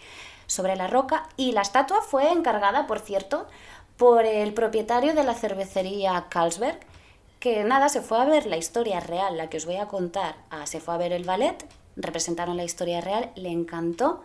sobre 0.47 0.75
la 0.75 0.87
roca, 0.87 1.29
y 1.37 1.53
la 1.53 1.61
estatua 1.61 2.01
fue 2.01 2.29
encargada, 2.29 2.87
por 2.87 2.99
cierto, 2.99 3.47
por 3.95 4.25
el 4.25 4.53
propietario 4.53 5.13
de 5.13 5.23
la 5.23 5.33
cervecería 5.33 6.25
Carlsberg, 6.27 6.77
que 7.39 7.63
nada, 7.63 7.89
se 7.89 8.01
fue 8.01 8.19
a 8.19 8.25
ver 8.25 8.45
la 8.45 8.57
historia 8.57 8.99
real, 8.99 9.37
la 9.37 9.49
que 9.49 9.57
os 9.57 9.65
voy 9.65 9.77
a 9.77 9.87
contar, 9.87 10.35
ah, 10.49 10.65
se 10.65 10.79
fue 10.79 10.93
a 10.93 10.97
ver 10.97 11.11
el 11.11 11.23
ballet, 11.23 11.65
representaron 11.95 12.57
la 12.57 12.63
historia 12.63 13.01
real, 13.01 13.31
le 13.35 13.49
encantó 13.49 14.23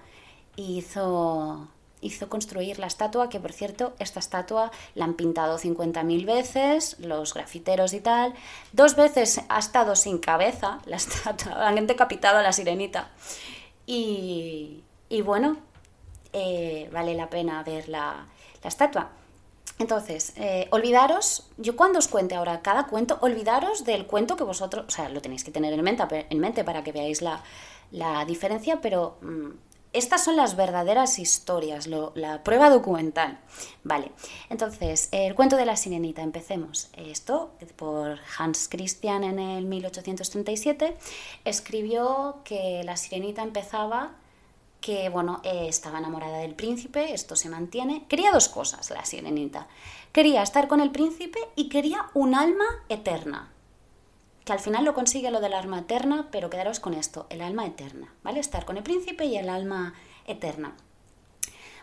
hizo, 0.57 1.69
hizo 2.01 2.29
construir 2.29 2.79
la 2.79 2.87
estatua, 2.87 3.29
que 3.29 3.41
por 3.41 3.53
cierto, 3.53 3.95
esta 3.99 4.21
estatua 4.21 4.71
la 4.95 5.05
han 5.05 5.15
pintado 5.15 5.59
50.000 5.59 6.27
veces, 6.27 6.97
los 6.99 7.35
grafiteros 7.35 7.93
y 7.95 8.01
tal, 8.01 8.35
dos 8.73 8.97
veces 8.97 9.41
ha 9.49 9.59
estado 9.59 9.97
sin 9.97 10.19
cabeza 10.19 10.81
la 10.87 10.97
estatua, 10.97 11.69
han 11.69 11.87
decapitado 11.87 12.39
a 12.39 12.43
la 12.43 12.53
sirenita. 12.53 13.11
Y, 13.87 14.85
y 15.09 15.23
bueno, 15.23 15.57
eh, 16.33 16.89
vale 16.93 17.15
la 17.15 17.29
pena 17.29 17.63
ver 17.63 17.89
la, 17.89 18.27
la 18.63 18.69
estatua. 18.69 19.11
Entonces, 19.83 20.33
eh, 20.37 20.69
olvidaros, 20.71 21.51
yo 21.57 21.75
cuando 21.75 21.99
os 21.99 22.07
cuente 22.07 22.37
ahora 22.37 22.63
cada 22.63 22.87
cuento, 22.87 23.19
olvidaros 23.21 23.85
del 23.85 24.07
cuento 24.07 24.37
que 24.37 24.45
vosotros, 24.45 24.85
o 24.87 24.91
sea, 24.91 25.09
lo 25.09 25.21
tenéis 25.21 25.43
que 25.43 25.51
tener 25.51 25.73
en 25.73 25.83
mente, 25.83 26.27
en 26.31 26.39
mente 26.39 26.63
para 26.63 26.85
que 26.85 26.93
veáis 26.93 27.21
la, 27.21 27.43
la 27.91 28.25
diferencia, 28.25 28.81
pero 28.81 29.19
mmm, 29.23 29.51
estas 29.93 30.23
son 30.23 30.37
las 30.37 30.55
verdaderas 30.55 31.19
historias, 31.19 31.89
la 31.89 32.45
prueba 32.45 32.71
documental. 32.71 33.41
Vale, 33.83 34.13
entonces, 34.51 35.09
el 35.11 35.35
cuento 35.35 35.57
de 35.57 35.67
la 35.67 35.77
sirenita, 35.77 36.23
empecemos. 36.23 36.89
Esto, 36.97 37.51
por 37.75 38.21
Hans 38.39 38.69
Christian 38.69 39.25
en 39.25 39.41
el 39.41 39.65
1837, 39.65 40.97
escribió 41.45 42.37
que 42.45 42.83
la 42.85 42.97
sirenita 42.97 43.43
empezaba 43.43 44.13
que 44.83 45.09
bueno, 45.09 45.41
eh, 45.45 45.67
estaba 45.69 45.99
enamorada 45.99 46.39
del 46.39 46.55
príncipe, 46.55 47.15
esto 47.15 47.37
se 47.37 47.49
mantiene. 47.49 48.05
Quería 48.09 48.33
dos 48.33 48.49
cosas 48.51 48.91
la 48.91 49.07
sirenita. 49.07 49.69
Quería 50.13 50.43
estar 50.43 50.69
con 50.69 50.81
el 50.81 50.91
príncipe 50.91 51.39
y 51.55 51.71
quería 51.71 52.11
un 52.13 52.35
alma 52.35 52.67
eterna. 52.91 53.51
Que 54.45 54.53
al 54.53 54.59
final 54.59 54.85
lo 54.85 54.93
consigue 54.93 55.31
lo 55.31 55.41
del 55.41 55.55
alma 55.55 55.79
eterna, 55.79 56.29
pero 56.33 56.51
quedaros 56.51 56.81
con 56.81 56.95
esto, 56.95 57.27
el 57.31 57.43
alma 57.43 57.65
eterna, 57.65 58.13
¿vale? 58.25 58.41
Estar 58.41 58.65
con 58.65 58.77
el 58.77 58.83
príncipe 58.83 59.25
y 59.25 59.37
el 59.37 59.49
alma 59.49 59.95
eterna. 60.27 60.77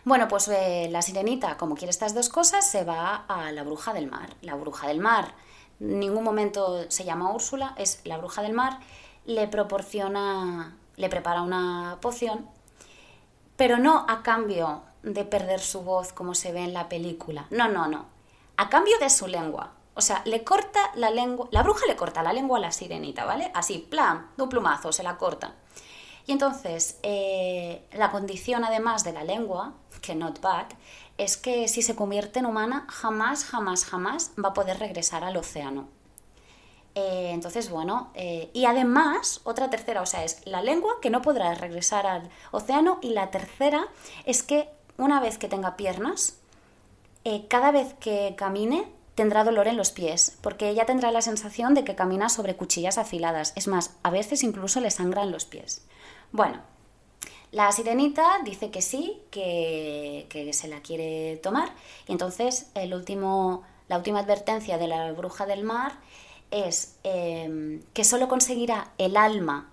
Bueno, 0.04 0.28
pues 0.28 0.48
eh, 0.48 0.88
la 0.90 1.00
sirenita, 1.00 1.56
como 1.56 1.76
quiere 1.76 1.90
estas 1.90 2.14
dos 2.14 2.28
cosas, 2.28 2.70
se 2.70 2.84
va 2.84 3.24
a 3.28 3.50
la 3.50 3.62
bruja 3.62 3.94
del 3.94 4.10
mar. 4.10 4.36
La 4.42 4.56
bruja 4.56 4.88
del 4.88 5.00
mar, 5.00 5.34
en 5.80 6.00
ningún 6.00 6.22
momento 6.22 6.90
se 6.90 7.04
llama 7.04 7.32
Úrsula, 7.32 7.74
es 7.78 8.02
la 8.04 8.18
bruja 8.18 8.42
del 8.42 8.52
mar, 8.52 8.78
le 9.24 9.48
proporciona, 9.48 10.76
le 10.96 11.08
prepara 11.08 11.40
una 11.40 11.96
poción 12.02 12.59
pero 13.60 13.76
no 13.76 14.06
a 14.08 14.22
cambio 14.22 14.84
de 15.02 15.26
perder 15.26 15.60
su 15.60 15.82
voz 15.82 16.14
como 16.14 16.34
se 16.34 16.50
ve 16.50 16.60
en 16.60 16.72
la 16.72 16.88
película. 16.88 17.46
No, 17.50 17.68
no, 17.68 17.88
no. 17.88 18.06
A 18.56 18.70
cambio 18.70 18.98
de 18.98 19.10
su 19.10 19.26
lengua. 19.26 19.74
O 19.92 20.00
sea, 20.00 20.22
le 20.24 20.44
corta 20.44 20.80
la 20.94 21.10
lengua, 21.10 21.46
la 21.50 21.62
bruja 21.62 21.84
le 21.86 21.94
corta 21.94 22.22
la 22.22 22.32
lengua 22.32 22.56
a 22.56 22.62
la 22.62 22.72
sirenita, 22.72 23.26
¿vale? 23.26 23.50
Así, 23.52 23.76
plan, 23.76 24.30
de 24.38 24.44
un 24.44 24.48
plumazo, 24.48 24.92
se 24.92 25.02
la 25.02 25.18
corta. 25.18 25.56
Y 26.26 26.32
entonces, 26.32 27.00
eh, 27.02 27.86
la 27.92 28.10
condición 28.10 28.64
además 28.64 29.04
de 29.04 29.12
la 29.12 29.24
lengua, 29.24 29.74
que 30.00 30.14
not 30.14 30.40
bad, 30.40 30.68
es 31.18 31.36
que 31.36 31.68
si 31.68 31.82
se 31.82 31.94
convierte 31.94 32.38
en 32.38 32.46
humana, 32.46 32.86
jamás, 32.88 33.44
jamás, 33.44 33.84
jamás 33.84 34.30
va 34.42 34.48
a 34.48 34.54
poder 34.54 34.78
regresar 34.78 35.22
al 35.22 35.36
océano. 35.36 35.86
Eh, 36.94 37.30
entonces, 37.32 37.70
bueno, 37.70 38.10
eh, 38.14 38.50
y 38.52 38.64
además, 38.64 39.40
otra 39.44 39.70
tercera, 39.70 40.02
o 40.02 40.06
sea, 40.06 40.24
es 40.24 40.44
la 40.44 40.62
lengua 40.62 40.94
que 41.00 41.10
no 41.10 41.22
podrá 41.22 41.54
regresar 41.54 42.06
al 42.06 42.30
océano 42.50 42.98
y 43.00 43.10
la 43.10 43.30
tercera 43.30 43.86
es 44.24 44.42
que 44.42 44.68
una 44.96 45.20
vez 45.20 45.38
que 45.38 45.48
tenga 45.48 45.76
piernas, 45.76 46.38
eh, 47.24 47.46
cada 47.48 47.70
vez 47.70 47.94
que 47.94 48.34
camine 48.36 48.88
tendrá 49.14 49.44
dolor 49.44 49.68
en 49.68 49.76
los 49.76 49.90
pies, 49.90 50.38
porque 50.40 50.68
ella 50.68 50.86
tendrá 50.86 51.12
la 51.12 51.22
sensación 51.22 51.74
de 51.74 51.84
que 51.84 51.94
camina 51.94 52.28
sobre 52.28 52.56
cuchillas 52.56 52.98
afiladas. 52.98 53.52
Es 53.54 53.68
más, 53.68 53.92
a 54.02 54.10
veces 54.10 54.42
incluso 54.42 54.80
le 54.80 54.90
sangran 54.90 55.30
los 55.30 55.44
pies. 55.44 55.84
Bueno, 56.32 56.60
la 57.52 57.70
sirenita 57.72 58.38
dice 58.44 58.70
que 58.70 58.82
sí, 58.82 59.20
que, 59.30 60.26
que 60.28 60.52
se 60.52 60.68
la 60.68 60.80
quiere 60.80 61.36
tomar, 61.36 61.70
y 62.08 62.12
entonces 62.12 62.70
el 62.74 62.94
último, 62.94 63.62
la 63.88 63.98
última 63.98 64.20
advertencia 64.20 64.78
de 64.78 64.88
la 64.88 65.12
bruja 65.12 65.46
del 65.46 65.64
mar 65.64 65.92
es 66.50 66.96
eh, 67.04 67.80
que 67.92 68.04
solo 68.04 68.28
conseguirá 68.28 68.92
el 68.98 69.16
alma 69.16 69.70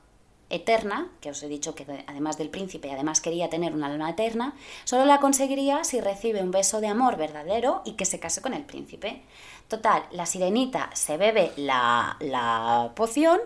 eterna, 0.49 1.09
que 1.19 1.29
os 1.29 1.43
he 1.43 1.47
dicho 1.47 1.75
que 1.75 1.85
además 2.07 2.37
del 2.37 2.49
príncipe, 2.49 2.91
además 2.91 3.19
quería 3.19 3.49
tener 3.49 3.73
un 3.73 3.83
alma 3.83 4.09
eterna, 4.09 4.55
solo 4.85 5.05
la 5.05 5.19
conseguiría 5.19 5.83
si 5.83 5.99
recibe 5.99 6.41
un 6.41 6.51
beso 6.51 6.79
de 6.79 6.87
amor 6.87 7.17
verdadero 7.17 7.81
y 7.85 7.93
que 7.93 8.05
se 8.05 8.19
case 8.19 8.41
con 8.41 8.53
el 8.53 8.63
príncipe. 8.63 9.21
Total, 9.67 10.03
la 10.11 10.25
sirenita 10.25 10.89
se 10.93 11.17
bebe 11.17 11.51
la, 11.57 12.15
la 12.21 12.93
poción 12.95 13.39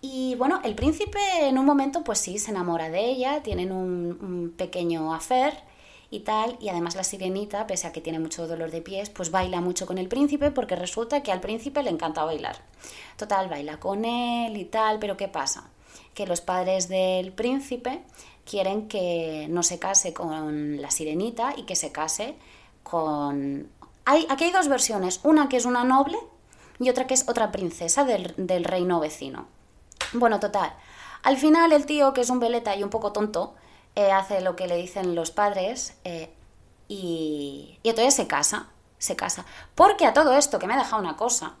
y 0.00 0.34
bueno, 0.36 0.60
el 0.64 0.74
príncipe 0.74 1.20
en 1.42 1.58
un 1.58 1.66
momento 1.66 2.02
pues 2.02 2.18
sí, 2.18 2.38
se 2.38 2.50
enamora 2.50 2.90
de 2.90 3.06
ella, 3.06 3.42
tienen 3.42 3.70
un, 3.70 4.18
un 4.20 4.54
pequeño 4.56 5.14
affair 5.14 5.54
y 6.10 6.20
tal, 6.20 6.56
y 6.60 6.68
además 6.68 6.96
la 6.96 7.04
sirenita, 7.04 7.66
pese 7.68 7.86
a 7.86 7.92
que 7.92 8.00
tiene 8.00 8.18
mucho 8.18 8.48
dolor 8.48 8.72
de 8.72 8.82
pies, 8.82 9.10
pues 9.10 9.30
baila 9.30 9.60
mucho 9.60 9.86
con 9.86 9.96
el 9.96 10.08
príncipe 10.08 10.50
porque 10.50 10.74
resulta 10.74 11.22
que 11.22 11.30
al 11.30 11.40
príncipe 11.40 11.82
le 11.84 11.90
encanta 11.90 12.24
bailar. 12.24 12.56
Total, 13.16 13.48
baila 13.48 13.78
con 13.78 14.04
él 14.04 14.56
y 14.56 14.64
tal, 14.64 14.98
pero 14.98 15.16
¿qué 15.16 15.28
pasa? 15.28 15.70
Que 16.14 16.26
los 16.26 16.40
padres 16.40 16.88
del 16.88 17.32
príncipe 17.32 18.02
quieren 18.44 18.88
que 18.88 19.46
no 19.50 19.62
se 19.62 19.78
case 19.78 20.12
con 20.12 20.82
la 20.82 20.90
sirenita 20.90 21.54
y 21.56 21.62
que 21.62 21.76
se 21.76 21.92
case 21.92 22.34
con... 22.82 23.70
Hay, 24.04 24.26
aquí 24.28 24.44
hay 24.44 24.50
dos 24.50 24.66
versiones, 24.66 25.20
una 25.22 25.48
que 25.48 25.58
es 25.58 25.64
una 25.64 25.84
noble 25.84 26.18
y 26.80 26.90
otra 26.90 27.06
que 27.06 27.14
es 27.14 27.28
otra 27.28 27.52
princesa 27.52 28.04
del, 28.04 28.34
del 28.36 28.64
reino 28.64 28.98
vecino. 28.98 29.46
Bueno, 30.12 30.40
total. 30.40 30.74
Al 31.22 31.36
final 31.36 31.70
el 31.72 31.86
tío, 31.86 32.12
que 32.12 32.22
es 32.22 32.30
un 32.30 32.40
veleta 32.40 32.74
y 32.74 32.82
un 32.82 32.90
poco 32.90 33.12
tonto, 33.12 33.54
eh, 33.94 34.12
hace 34.12 34.40
lo 34.40 34.56
que 34.56 34.66
le 34.66 34.76
dicen 34.76 35.14
los 35.14 35.30
padres 35.30 35.94
eh, 36.04 36.32
y, 36.88 37.78
y 37.82 37.88
entonces 37.88 38.14
se 38.14 38.26
casa, 38.26 38.68
se 38.98 39.16
casa. 39.16 39.44
Porque 39.74 40.06
a 40.06 40.12
todo 40.12 40.34
esto, 40.34 40.58
que 40.58 40.66
me 40.66 40.74
ha 40.74 40.78
dejado 40.78 41.02
una 41.02 41.16
cosa, 41.16 41.54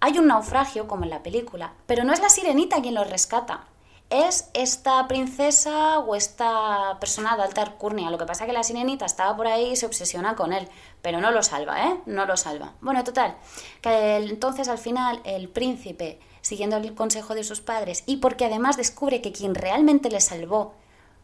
hay 0.00 0.18
un 0.18 0.26
naufragio 0.26 0.88
como 0.88 1.04
en 1.04 1.10
la 1.10 1.22
película, 1.22 1.74
pero 1.86 2.04
no 2.04 2.12
es 2.12 2.20
la 2.20 2.28
sirenita 2.28 2.80
quien 2.80 2.94
lo 2.94 3.04
rescata, 3.04 3.66
es 4.10 4.50
esta 4.54 5.06
princesa 5.06 6.00
o 6.00 6.16
esta 6.16 6.98
persona 7.00 7.36
de 7.36 7.44
alta 7.44 7.62
alcurnia. 7.62 8.10
Lo 8.10 8.18
que 8.18 8.26
pasa 8.26 8.44
es 8.44 8.48
que 8.48 8.52
la 8.52 8.64
sirenita 8.64 9.06
estaba 9.06 9.36
por 9.36 9.46
ahí 9.46 9.70
y 9.70 9.76
se 9.76 9.86
obsesiona 9.86 10.34
con 10.34 10.52
él, 10.52 10.68
pero 11.00 11.20
no 11.20 11.30
lo 11.30 11.44
salva, 11.44 11.86
¿eh? 11.86 12.00
No 12.06 12.26
lo 12.26 12.36
salva. 12.36 12.72
Bueno, 12.80 13.04
total, 13.04 13.36
que 13.80 14.16
entonces 14.16 14.68
al 14.68 14.78
final 14.78 15.20
el 15.24 15.48
príncipe, 15.48 16.18
siguiendo 16.40 16.76
el 16.76 16.94
consejo 16.94 17.34
de 17.34 17.44
sus 17.44 17.60
padres 17.60 18.02
y 18.06 18.16
porque 18.16 18.46
además 18.46 18.76
descubre 18.76 19.22
que 19.22 19.32
quien 19.32 19.54
realmente 19.54 20.10
le 20.10 20.20
salvó 20.20 20.74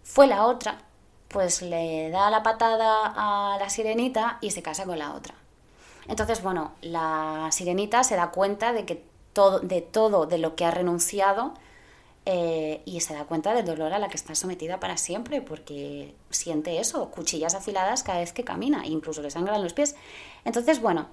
fue 0.07 0.29
la 0.29 0.47
otra, 0.47 0.79
pues 1.29 1.63
le 1.63 2.11
da 2.11 2.31
la 2.31 2.43
patada 2.43 3.13
a 3.17 3.59
la 3.59 3.69
sirenita 3.69 4.39
y 4.41 4.53
se 4.53 4.63
casa 4.63 4.85
con 4.85 4.99
la 4.99 5.13
otra. 5.13 5.35
Entonces, 6.07 6.43
bueno, 6.43 6.73
la 6.81 7.49
sirenita 7.51 8.05
se 8.05 8.15
da 8.15 8.31
cuenta 8.31 8.73
de 8.73 8.87
que 8.87 9.05
todo, 9.33 9.59
de 9.59 9.83
todo 9.83 10.27
de 10.27 10.39
lo 10.39 10.55
que 10.55 10.65
ha 10.65 10.71
renunciado 10.71 11.55
eh, 12.25 12.83
y 12.85 13.01
se 13.01 13.15
da 13.15 13.25
cuenta 13.25 13.53
del 13.53 13.67
dolor 13.67 13.93
a 13.93 13.99
la 13.99 14.09
que 14.09 14.17
está 14.17 14.37
sometida 14.37 14.79
para 14.79 14.97
siempre, 14.97 15.43
porque 15.43 16.15
siente 16.31 16.79
eso, 16.79 17.11
cuchillas 17.11 17.57
afiladas 17.57 18.05
cada 18.05 18.21
vez 18.21 18.33
que 18.33 18.45
camina, 18.45 18.87
incluso 18.87 19.23
le 19.23 19.31
sangran 19.31 19.63
los 19.63 19.73
pies. 19.73 19.97
Entonces, 20.45 20.81
bueno, 20.81 21.09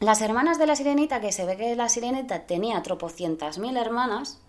las 0.00 0.22
hermanas 0.22 0.58
de 0.58 0.66
la 0.66 0.74
sirenita, 0.74 1.20
que 1.20 1.32
se 1.32 1.44
ve 1.44 1.58
que 1.58 1.76
la 1.76 1.90
sirenita 1.90 2.46
tenía 2.46 2.82
tropocientas 2.82 3.58
mil 3.58 3.76
hermanas, 3.76 4.40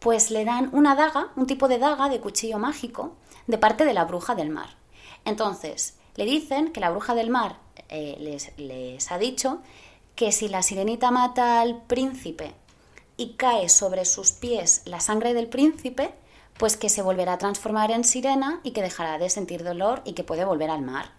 pues 0.00 0.30
le 0.30 0.44
dan 0.44 0.70
una 0.72 0.96
daga, 0.96 1.28
un 1.36 1.46
tipo 1.46 1.68
de 1.68 1.78
daga 1.78 2.08
de 2.08 2.20
cuchillo 2.20 2.58
mágico, 2.58 3.16
de 3.46 3.58
parte 3.58 3.84
de 3.84 3.94
la 3.94 4.04
bruja 4.04 4.34
del 4.34 4.50
mar. 4.50 4.70
Entonces, 5.24 5.98
le 6.16 6.24
dicen 6.24 6.72
que 6.72 6.80
la 6.80 6.90
bruja 6.90 7.14
del 7.14 7.30
mar 7.30 7.58
eh, 7.88 8.16
les, 8.56 9.12
ha 9.12 9.18
dicho 9.18 9.60
que 10.16 10.32
si 10.32 10.48
la 10.48 10.62
sirenita 10.62 11.10
mata 11.10 11.60
al 11.60 11.82
príncipe 11.82 12.54
y 13.16 13.34
cae 13.34 13.68
sobre 13.68 14.04
sus 14.04 14.32
pies 14.32 14.82
la 14.86 15.00
sangre 15.00 15.34
del 15.34 15.48
príncipe, 15.48 16.14
pues 16.58 16.76
que 16.76 16.88
se 16.88 17.02
volverá 17.02 17.34
a 17.34 17.38
transformar 17.38 17.90
en 17.90 18.04
sirena 18.04 18.60
y 18.62 18.72
que 18.72 18.82
dejará 18.82 19.18
de 19.18 19.30
sentir 19.30 19.64
dolor 19.64 20.02
y 20.04 20.14
que 20.14 20.24
puede 20.24 20.44
volver 20.44 20.70
al 20.70 20.82
mar. 20.82 21.10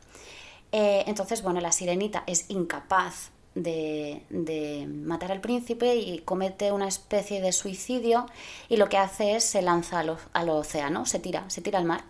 Eh, 0.71 1.03
entonces, 1.07 1.43
bueno, 1.43 1.61
la 1.61 1.71
sirenita 1.71 2.23
es 2.27 2.49
incapaz 2.49 3.31
de, 3.55 4.87
matar 4.89 5.31
al 5.31 5.41
príncipe 5.41 5.95
y 5.95 6.19
comete 6.19 6.71
una 6.71 6.87
especie 6.87 7.41
de 7.41 7.51
suicidio 7.51 8.25
y 8.69 8.77
lo 8.77 8.89
que 8.89 8.97
hace 8.97 9.35
es 9.35 9.43
se 9.43 9.61
lanza 9.61 9.99
al, 9.99 10.17
al, 10.33 10.49
océano, 10.49 11.05
se 11.05 11.19
tira, 11.19 11.49
se 11.49 11.61
tira 11.61 11.79
al 11.79 11.85
mar. 11.85 12.03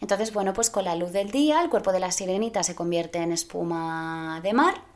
Entonces, 0.00 0.32
bueno, 0.32 0.52
pues 0.52 0.68
con 0.68 0.84
la 0.84 0.96
luz 0.96 1.12
del 1.12 1.30
día 1.30 1.62
el 1.62 1.70
cuerpo 1.70 1.92
de 1.92 2.00
la 2.00 2.10
sirenita 2.10 2.62
se 2.62 2.74
convierte 2.74 3.18
en 3.18 3.32
espuma 3.32 4.40
de 4.42 4.52
mar 4.52 4.92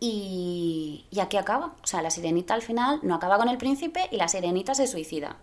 y, 0.00 1.06
aquí 1.20 1.36
acaba. 1.36 1.74
O 1.82 1.86
sea, 1.86 2.02
la 2.02 2.10
sirenita 2.10 2.54
al 2.54 2.62
final 2.62 3.00
no 3.02 3.14
acaba 3.14 3.38
con 3.38 3.48
el 3.48 3.56
príncipe 3.56 4.08
y 4.10 4.16
la 4.16 4.28
sirenita 4.28 4.74
se 4.74 4.86
suicida. 4.86 5.36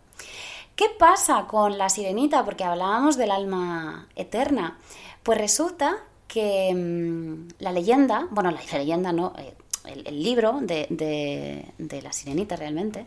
¿Qué 0.75 0.87
pasa 0.99 1.47
con 1.47 1.77
la 1.77 1.89
sirenita? 1.89 2.45
Porque 2.45 2.63
hablábamos 2.63 3.17
del 3.17 3.31
alma 3.31 4.07
eterna. 4.15 4.77
Pues 5.23 5.37
resulta 5.37 5.97
que 6.31 6.73
mm, 6.73 7.61
la 7.61 7.73
leyenda, 7.73 8.27
bueno, 8.31 8.51
la, 8.51 8.61
leyenda 8.77 9.11
no, 9.11 9.33
eh, 9.37 9.53
el, 9.85 10.23
libro 10.23 10.59
de, 10.61 11.65
la 12.03 12.13
sirenita 12.13 12.55
realmente, 12.55 13.05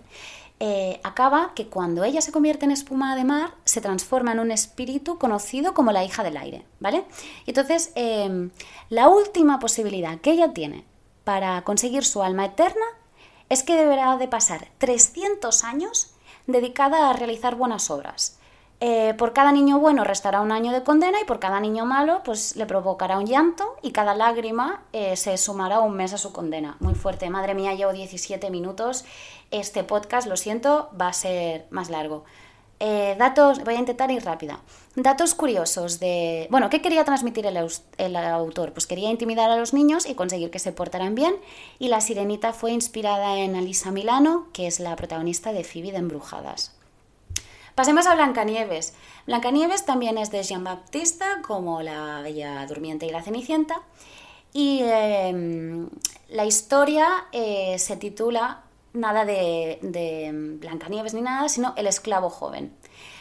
eh, 0.61 1.01
acaba 1.03 1.53
que 1.55 1.67
cuando 1.69 2.05
ella 2.05 2.21
se 2.21 2.33
convierte 2.33 2.67
en 2.67 2.71
espuma 2.71 3.17
de 3.17 3.25
mar, 3.25 3.55
se 3.65 3.81
transforma 3.81 4.33
en 4.33 4.41
un 4.41 4.51
espíritu 4.51 5.19
conocido 5.19 5.73
como 5.73 5.91
la 5.91 6.05
hija 6.05 6.23
del 6.23 6.37
aire, 6.37 6.65
¿vale? 6.81 7.05
Y 7.47 7.51
entonces, 7.51 7.93
em, 7.95 8.51
la 8.91 9.09
última 9.09 9.59
posibilidad 9.59 10.21
que 10.21 10.33
ella 10.33 10.53
tiene 10.53 10.85
para 11.25 11.63
conseguir 11.63 12.05
su 12.05 12.23
alma 12.23 12.45
eterna 12.45 12.87
es 13.49 13.63
que 13.63 13.75
deberá 13.75 14.17
de 14.19 14.29
pasar 14.29 14.69
300 14.79 15.65
años 15.65 16.15
dedicada 16.47 17.09
a 17.09 17.15
realizar 17.15 17.55
buenas 17.57 17.91
obras. 17.91 18.39
Eh, 18.81 19.15
por 19.17 19.33
cada 19.33 19.53
niño 19.53 19.79
bueno 19.79 20.05
restará 20.05 20.41
un 20.41 20.53
año 20.53 20.73
de 20.73 20.83
condena 20.83 21.21
y 21.21 21.25
por 21.25 21.39
cada 21.39 21.61
niño 21.61 21.87
malo 21.87 22.23
pues 22.25 22.57
le 22.57 22.67
provocará 22.67 23.19
un 23.19 23.27
llanto 23.27 23.77
y 23.83 23.93
cada 23.93 24.15
lágrima 24.15 24.83
eh, 24.93 25.17
se 25.17 25.39
sumará 25.39 25.81
un 25.81 25.95
mes 25.97 26.13
a 26.13 26.19
su 26.19 26.33
condena. 26.33 26.77
Muy 26.81 26.95
fuerte, 26.95 27.31
madre 27.31 27.55
mía, 27.55 27.75
llevo 27.75 27.93
17 27.93 28.51
minutos. 28.51 29.05
Este 29.51 29.85
podcast, 29.85 30.27
lo 30.27 30.37
siento, 30.37 30.91
va 31.01 31.09
a 31.09 31.13
ser 31.13 31.67
más 31.71 31.89
largo. 31.89 32.25
Eh, 32.81 33.15
datos, 33.19 33.63
voy 33.65 33.77
a 33.77 33.79
intentar 33.79 34.11
ir 34.11 34.25
rápida. 34.25 34.61
Datos 34.97 35.35
curiosos 35.35 36.01
de... 36.01 36.49
Bueno, 36.51 36.69
¿qué 36.69 36.83
quería 36.83 37.05
transmitir 37.05 37.47
el, 37.47 37.57
el, 37.99 38.17
autor? 38.17 38.73
Pues 38.73 38.87
quería 38.87 39.11
intimidar 39.11 39.51
a 39.51 39.57
los 39.57 39.73
niños 39.73 40.07
y 40.07 40.15
conseguir 40.15 40.51
que 40.51 40.59
se 40.59 40.73
portaran 40.73 41.15
bien. 41.15 41.35
Y 41.79 41.89
La 41.89 42.01
Sirenita 42.01 42.53
fue 42.53 42.73
inspirada 42.73 43.39
en 43.39 43.57
Alisa 43.57 43.91
Milano, 43.91 44.49
que 44.53 44.67
es 44.67 44.81
la 44.81 44.97
protagonista 44.97 45.53
de 45.53 45.65
Phoebe 45.65 45.93
de 45.93 45.99
Embrujadas. 45.99 46.74
Pasemos 47.75 48.07
a 48.07 48.15
Blancanieves. 48.15 48.95
Blancanieves 49.27 49.85
también 49.85 50.17
es 50.17 50.31
de 50.31 50.45
Jean 50.45 50.63
Baptista, 50.63 51.43
como 51.45 51.83
La 51.83 52.21
Bella 52.23 52.65
Durmiente 52.67 53.05
y 53.05 53.11
la 53.11 53.21
Cenicienta. 53.21 53.83
Y 54.53 54.83
em, 54.85 55.89
la 56.29 56.45
historia 56.45 57.27
eh, 57.33 57.77
se 57.81 57.97
titula 57.97 58.63
nada 58.93 59.25
de, 59.25 60.31
Blancanieves 60.61 61.15
ni 61.15 61.23
nada, 61.23 61.49
sino 61.49 61.75
El 61.77 61.89
esclavo 61.89 62.31
joven. 62.31 62.73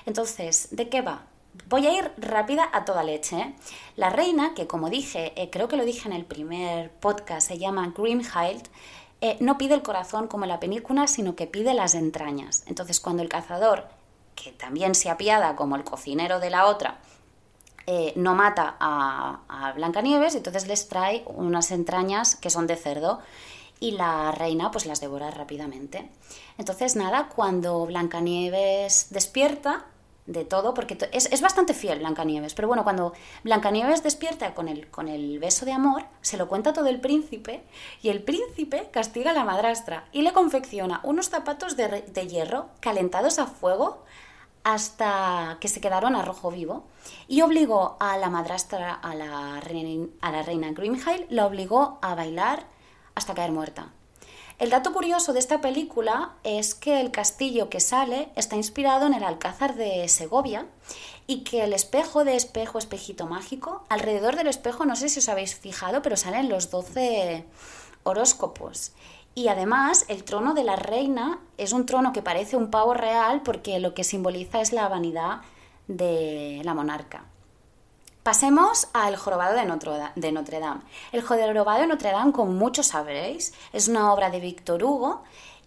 Entonces, 0.05 0.67
¿de 0.69 0.87
qué 0.87 1.01
va? 1.01 1.23
Voy 1.67 1.87
a 1.87 1.97
ir 1.97 2.11
rápida 2.17 2.69
a 2.73 2.85
toda 2.85 3.03
leche. 3.03 3.39
¿eh? 3.39 3.55
La 3.95 4.11
reina, 4.11 4.53
que 4.53 4.67
como 4.67 4.91
dije, 4.91 5.33
eh, 5.35 5.49
creo 5.49 5.67
que 5.67 5.77
lo 5.77 5.85
dije 5.85 6.07
en 6.07 6.13
el 6.13 6.25
primer 6.25 6.91
podcast, 6.91 7.47
se 7.47 7.57
llama 7.57 7.91
Grimhild, 7.97 8.67
no 9.39 9.57
pide 9.57 9.73
el 9.73 9.81
corazón 9.81 10.27
como 10.27 10.45
la 10.45 10.59
película, 10.59 11.07
sino 11.07 11.35
que 11.35 11.47
pide 11.47 11.73
las 11.73 11.95
entrañas. 11.95 12.65
Entonces, 12.67 12.99
cuando 12.99 13.23
el 13.23 13.29
cazador, 13.29 13.87
que 14.35 14.51
también 14.51 14.95
se 14.95 15.09
apiada 15.09 15.55
como 15.55 15.75
el 15.75 15.83
cocinero 15.83 16.39
de 16.39 16.49
la 16.49 16.65
otra, 16.65 16.99
no 18.15 18.33
mata 18.33 18.77
a, 18.79 19.41
a 19.49 19.73
Blancanieves, 19.73 20.35
entonces 20.35 20.67
les 20.67 20.87
trae 20.87 21.23
unas 21.25 21.69
entrañas 21.71 22.35
que 22.35 22.49
son 22.49 22.65
de 22.65 22.77
cerdo 22.77 23.19
y 23.79 23.91
la 23.91 24.31
reina 24.31 24.71
pues 24.71 24.85
las 24.85 25.01
devora 25.01 25.29
rápidamente. 25.31 26.09
Entonces 26.57 26.95
nada, 26.95 27.27
cuando 27.27 27.85
Blancanieves 27.85 29.07
despierta 29.09 29.85
de 30.25 30.45
todo, 30.45 30.73
porque 30.73 30.97
es, 31.11 31.31
es 31.31 31.41
bastante 31.41 31.73
fiel 31.73 31.99
Blancanieves, 31.99 32.53
pero 32.53 32.67
bueno, 32.67 32.83
cuando 32.83 33.13
Blancanieves 33.43 34.03
despierta 34.03 34.53
con 34.53 34.69
el, 34.69 34.89
con 34.89 35.07
el 35.07 35.39
beso 35.39 35.65
de 35.65 35.73
amor, 35.73 36.05
se 36.21 36.37
lo 36.37 36.47
cuenta 36.47 36.73
todo 36.73 36.87
el 36.87 37.01
príncipe 37.01 37.63
y 38.01 38.09
el 38.09 38.23
príncipe 38.23 38.89
castiga 38.91 39.31
a 39.31 39.33
la 39.33 39.43
madrastra 39.43 40.05
y 40.11 40.21
le 40.21 40.31
confecciona 40.31 41.01
unos 41.03 41.29
zapatos 41.29 41.75
de, 41.75 42.03
de 42.03 42.27
hierro 42.27 42.67
calentados 42.79 43.39
a 43.39 43.47
fuego 43.47 44.03
hasta 44.63 45.57
que 45.59 45.67
se 45.67 45.81
quedaron 45.81 46.15
a 46.15 46.23
rojo 46.23 46.49
vivo 46.49 46.85
y 47.27 47.41
obligó 47.41 47.97
a 47.99 48.17
la 48.17 48.29
madrastra, 48.29 48.93
a 48.93 49.13
la 49.13 49.59
reina, 49.59 50.07
a 50.21 50.31
la 50.31 50.41
reina 50.41 50.71
Grimhild, 50.71 51.25
la 51.29 51.45
obligó 51.45 51.99
a 52.01 52.15
bailar 52.15 52.65
hasta 53.13 53.33
caer 53.33 53.51
muerta. 53.51 53.91
El 54.59 54.69
dato 54.69 54.93
curioso 54.93 55.33
de 55.33 55.39
esta 55.39 55.61
película 55.61 56.33
es 56.43 56.75
que 56.75 57.01
el 57.01 57.11
castillo 57.11 57.69
que 57.69 57.79
sale 57.79 58.29
está 58.35 58.55
inspirado 58.55 59.07
en 59.07 59.13
el 59.13 59.23
Alcázar 59.23 59.75
de 59.75 60.07
Segovia 60.07 60.67
y 61.25 61.43
que 61.43 61.63
el 61.63 61.73
espejo 61.73 62.23
de 62.23 62.35
espejo, 62.35 62.77
espejito 62.77 63.25
mágico, 63.25 63.83
alrededor 63.89 64.35
del 64.35 64.47
espejo, 64.47 64.85
no 64.85 64.95
sé 64.95 65.09
si 65.09 65.19
os 65.19 65.29
habéis 65.29 65.55
fijado, 65.55 66.01
pero 66.01 66.17
salen 66.17 66.49
los 66.49 66.69
12 66.69 67.45
horóscopos. 68.03 68.91
Y 69.35 69.47
además 69.47 70.05
el 70.07 70.23
trono 70.23 70.53
de 70.53 70.63
la 70.63 70.75
reina 70.75 71.39
es 71.57 71.73
un 71.73 71.87
trono 71.87 72.13
que 72.13 72.21
parece 72.21 72.55
un 72.55 72.69
pavo 72.69 72.93
real 72.93 73.41
porque 73.41 73.79
lo 73.79 73.95
que 73.95 74.03
simboliza 74.03 74.61
es 74.61 74.71
la 74.71 74.87
vanidad 74.87 75.41
de 75.87 76.61
la 76.63 76.75
monarca. 76.75 77.25
Pasemos 78.23 78.87
al 78.93 79.17
Jorobado 79.17 79.53
de 79.53 79.65
Notre, 79.65 80.59
Dame. 80.61 80.81
El 81.11 81.21
Jorobado 81.23 81.81
de 81.81 81.87
Notre 81.87 82.11
Dame, 82.11 82.31
como 82.31 82.53
muchos 82.53 82.87
sabréis, 82.87 83.53
es 83.73 83.89
una 83.89 84.13
obra 84.13 84.29
de 84.29 84.39
Víctor 84.39 84.81
Hugo 84.81 85.23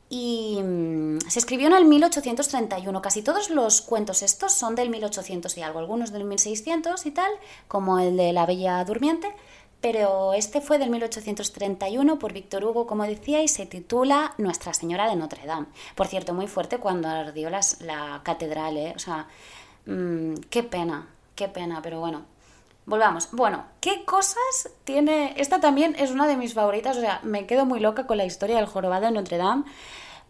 y 0.08 0.58
mm, 0.62 1.18
se 1.28 1.38
escribió 1.38 1.66
en 1.66 1.74
el 1.74 1.84
1831. 1.84 3.02
Casi 3.02 3.20
todos 3.20 3.50
los 3.50 3.82
cuentos 3.82 4.22
estos 4.22 4.54
son 4.54 4.74
del 4.74 4.88
1800 4.88 5.54
y 5.58 5.60
algo, 5.60 5.80
algunos 5.80 6.12
del 6.12 6.24
1600 6.24 7.04
y 7.04 7.10
tal, 7.10 7.30
como 7.68 7.98
el 7.98 8.16
de 8.16 8.32
La 8.32 8.46
Bella 8.46 8.82
Durmiente, 8.84 9.36
pero 9.82 10.32
este 10.32 10.62
fue 10.62 10.78
del 10.78 10.88
1831 10.88 12.18
por 12.18 12.32
Víctor 12.32 12.64
Hugo, 12.64 12.86
como 12.86 13.04
decía, 13.04 13.42
y 13.42 13.48
se 13.48 13.66
titula 13.66 14.32
Nuestra 14.38 14.72
Señora 14.72 15.10
de 15.10 15.16
Notre 15.16 15.44
Dame. 15.44 15.66
Por 15.94 16.06
cierto, 16.06 16.32
muy 16.32 16.46
fuerte 16.46 16.78
cuando 16.78 17.06
ardió 17.08 17.50
la 17.50 18.22
catedral, 18.22 18.78
¿eh? 18.78 18.94
O 18.96 18.98
sea, 18.98 19.28
mm, 19.84 20.36
qué 20.48 20.62
pena, 20.62 21.06
qué 21.34 21.48
pena, 21.48 21.82
pero 21.82 22.00
bueno, 22.00 22.24
Volvamos. 22.86 23.28
Bueno, 23.32 23.64
¿qué 23.80 24.04
cosas 24.04 24.70
tiene? 24.84 25.34
Esta 25.36 25.60
también 25.60 25.96
es 25.98 26.12
una 26.12 26.28
de 26.28 26.36
mis 26.36 26.54
favoritas, 26.54 26.96
o 26.96 27.00
sea, 27.00 27.20
me 27.24 27.46
quedo 27.46 27.66
muy 27.66 27.80
loca 27.80 28.06
con 28.06 28.16
la 28.16 28.24
historia 28.24 28.56
del 28.56 28.66
jorobado 28.66 29.06
de 29.06 29.10
Notre 29.10 29.38
Dame, 29.38 29.64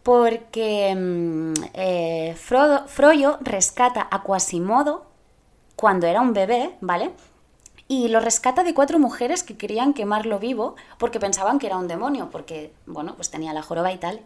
porque 0.01 0.93
mm, 0.95 1.53
eh, 1.73 2.35
Froyo 2.35 3.37
rescata 3.41 4.07
a 4.09 4.23
Quasimodo 4.23 5.05
cuando 5.75 6.07
era 6.07 6.21
un 6.21 6.33
bebé, 6.33 6.75
¿vale? 6.81 7.11
Y 7.87 8.07
lo 8.09 8.19
rescata 8.19 8.63
de 8.63 8.73
cuatro 8.73 8.99
mujeres 8.99 9.43
que 9.43 9.55
querían 9.55 9.93
quemarlo 9.93 10.39
vivo 10.39 10.75
porque 10.97 11.19
pensaban 11.19 11.59
que 11.59 11.67
era 11.67 11.77
un 11.77 11.87
demonio, 11.87 12.29
porque, 12.31 12.73
bueno, 12.87 13.15
pues 13.15 13.29
tenía 13.29 13.53
la 13.53 13.61
joroba 13.61 13.91
y 13.91 13.97
tal. 13.97 14.21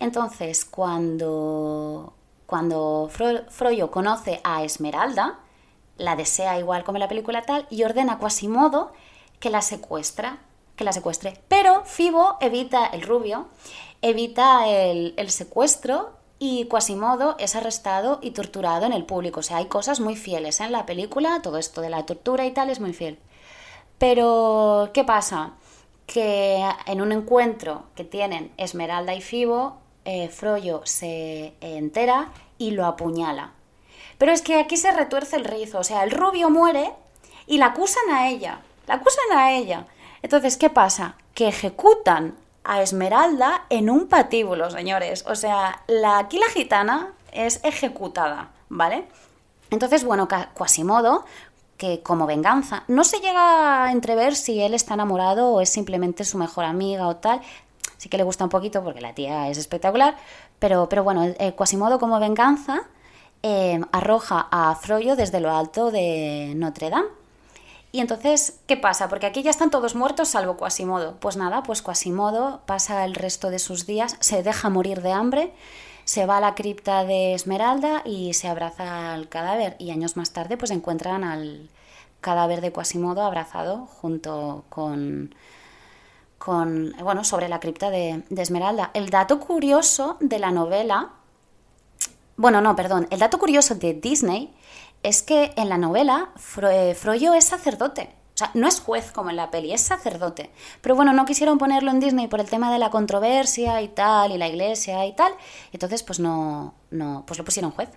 Entonces, 0.00 0.64
cuando 0.64 2.14
cuando 2.50 3.08
Froyo 3.48 3.92
conoce 3.92 4.40
a 4.42 4.64
Esmeralda, 4.64 5.38
la 6.00 6.16
desea 6.16 6.58
igual 6.58 6.82
como 6.82 6.96
en 6.96 7.00
la 7.00 7.08
película 7.08 7.42
tal, 7.42 7.66
y 7.70 7.84
ordena 7.84 8.14
a 8.14 8.18
Quasimodo 8.18 8.92
que 9.38 9.50
la 9.50 9.60
que 10.76 10.84
la 10.84 10.92
secuestre. 10.92 11.40
Pero 11.48 11.84
Fibo 11.84 12.36
evita, 12.40 12.86
el 12.86 13.02
rubio, 13.02 13.48
evita 14.02 14.66
el, 14.68 15.30
secuestro 15.30 16.10
y 16.38 16.64
Quasimodo 16.66 17.36
es 17.38 17.54
arrestado 17.54 18.18
y 18.22 18.30
torturado 18.30 18.86
en 18.86 18.94
el 18.94 19.04
público. 19.04 19.40
O 19.40 19.42
sea, 19.42 19.58
hay 19.58 19.66
cosas 19.66 20.00
muy 20.00 20.16
fieles 20.16 20.60
en 20.60 20.72
la 20.72 20.86
película, 20.86 21.42
todo 21.42 21.58
esto 21.58 21.82
de 21.82 21.90
la 21.90 22.06
tortura 22.06 22.46
y 22.46 22.52
tal 22.52 22.70
es 22.70 22.80
muy 22.80 22.94
fiel. 22.94 23.18
Pero, 23.98 24.90
¿qué 24.94 25.04
pasa? 25.04 25.52
Que 26.06 26.64
en 26.86 27.02
un 27.02 27.12
encuentro 27.12 27.84
que 27.94 28.04
tienen 28.04 28.52
Esmeralda 28.56 29.14
y 29.14 29.20
Fibo, 29.20 29.76
eh, 30.06 30.30
se 30.84 31.54
entera 31.60 32.32
y 32.56 32.70
lo 32.70 32.86
apuñala. 32.86 33.52
Pero 34.20 34.32
es 34.32 34.42
que 34.42 34.60
aquí 34.60 34.76
se 34.76 34.92
retuerce 34.92 35.36
el 35.36 35.46
rizo, 35.46 35.78
o 35.78 35.82
sea, 35.82 36.04
el 36.04 36.10
rubio 36.10 36.50
muere 36.50 36.92
y 37.46 37.56
la 37.56 37.68
acusan 37.68 38.10
a 38.12 38.28
ella, 38.28 38.60
la 38.86 38.96
acusan 38.96 39.24
a 39.34 39.52
ella. 39.52 39.86
Entonces, 40.20 40.58
¿qué 40.58 40.68
pasa? 40.68 41.14
Que 41.32 41.48
ejecutan 41.48 42.36
a 42.62 42.82
Esmeralda 42.82 43.64
en 43.70 43.88
un 43.88 44.08
patíbulo, 44.08 44.70
señores. 44.70 45.24
O 45.26 45.34
sea, 45.36 45.84
la, 45.86 46.18
aquí 46.18 46.38
la 46.38 46.50
gitana 46.50 47.14
es 47.32 47.60
ejecutada, 47.64 48.50
¿vale? 48.68 49.08
Entonces, 49.70 50.04
bueno, 50.04 50.28
Quasimodo, 50.52 51.24
que 51.78 52.02
como 52.02 52.26
venganza, 52.26 52.84
no 52.88 53.04
se 53.04 53.20
llega 53.20 53.86
a 53.86 53.90
entrever 53.90 54.36
si 54.36 54.60
él 54.60 54.74
está 54.74 54.92
enamorado 54.92 55.48
o 55.48 55.62
es 55.62 55.70
simplemente 55.70 56.24
su 56.24 56.36
mejor 56.36 56.66
amiga 56.66 57.08
o 57.08 57.16
tal. 57.16 57.40
Sí 57.96 58.10
que 58.10 58.18
le 58.18 58.24
gusta 58.24 58.44
un 58.44 58.50
poquito 58.50 58.84
porque 58.84 59.00
la 59.00 59.14
tía 59.14 59.48
es 59.48 59.56
espectacular, 59.56 60.18
pero, 60.58 60.90
pero 60.90 61.04
bueno, 61.04 61.24
Quasimodo 61.56 61.98
como 61.98 62.20
venganza 62.20 62.82
eh, 63.42 63.80
arroja 63.92 64.48
a 64.50 64.74
Froyo 64.74 65.16
desde 65.16 65.40
lo 65.40 65.50
alto 65.50 65.90
de 65.90 66.52
Notre 66.56 66.90
Dame 66.90 67.20
y 67.92 68.00
entonces, 68.00 68.60
¿qué 68.66 68.76
pasa? 68.76 69.08
Porque 69.08 69.26
aquí 69.26 69.42
ya 69.42 69.50
están 69.50 69.70
todos 69.70 69.96
muertos 69.96 70.28
salvo 70.28 70.56
Quasimodo. 70.56 71.16
Pues 71.20 71.36
nada, 71.36 71.62
pues 71.64 71.82
Quasimodo 71.82 72.60
pasa 72.66 73.04
el 73.04 73.14
resto 73.14 73.50
de 73.50 73.58
sus 73.58 73.86
días, 73.86 74.16
se 74.20 74.42
deja 74.42 74.70
morir 74.70 75.02
de 75.02 75.12
hambre, 75.12 75.52
se 76.04 76.24
va 76.24 76.36
a 76.36 76.40
la 76.40 76.54
cripta 76.54 77.04
de 77.04 77.34
Esmeralda 77.34 78.02
y 78.04 78.34
se 78.34 78.48
abraza 78.48 79.12
al 79.12 79.28
cadáver. 79.28 79.74
Y 79.78 79.90
años 79.90 80.16
más 80.16 80.32
tarde, 80.32 80.56
pues 80.56 80.70
encuentran 80.70 81.24
al 81.24 81.68
cadáver 82.20 82.60
de 82.60 82.72
Quasimodo 82.72 83.22
abrazado 83.22 83.86
junto 83.86 84.64
con, 84.68 85.34
con 86.38 86.94
bueno, 87.02 87.24
sobre 87.24 87.48
la 87.48 87.58
cripta 87.58 87.90
de 87.90 88.22
Esmeralda. 88.30 88.92
El 88.94 89.10
dato 89.10 89.40
curioso 89.40 90.16
de 90.20 90.38
la 90.38 90.52
novela, 90.52 91.10
bueno, 92.40 92.62
no, 92.62 92.74
perdón, 92.74 93.06
el 93.10 93.18
dato 93.18 93.38
curioso 93.38 93.74
de 93.74 93.92
Disney 93.92 94.50
es 95.02 95.22
que 95.22 95.52
en 95.56 95.68
la 95.68 95.76
novela 95.76 96.30
eh, 96.70 96.94
Froyo 96.94 97.34
es 97.34 97.44
sacerdote. 97.44 98.16
O 98.34 98.38
sea, 98.40 98.50
no 98.54 98.66
es 98.66 98.80
juez 98.80 99.12
como 99.12 99.28
en 99.28 99.36
la 99.36 99.50
peli, 99.50 99.74
es 99.74 99.82
sacerdote. 99.82 100.50
Pero 100.80 100.96
bueno, 100.96 101.12
no 101.12 101.26
quisieron 101.26 101.58
ponerlo 101.58 101.90
en 101.90 102.00
Disney 102.00 102.28
por 102.28 102.40
el 102.40 102.48
tema 102.48 102.72
de 102.72 102.78
la 102.78 102.88
controversia 102.88 103.82
y 103.82 103.88
tal, 103.88 104.32
y 104.32 104.38
la 104.38 104.48
iglesia 104.48 105.04
y 105.04 105.14
tal. 105.14 105.34
Entonces, 105.72 106.02
pues 106.02 106.18
no, 106.18 106.72
no 106.90 107.24
pues 107.26 107.36
lo 107.38 107.44
pusieron 107.44 107.72
juez. 107.72 107.90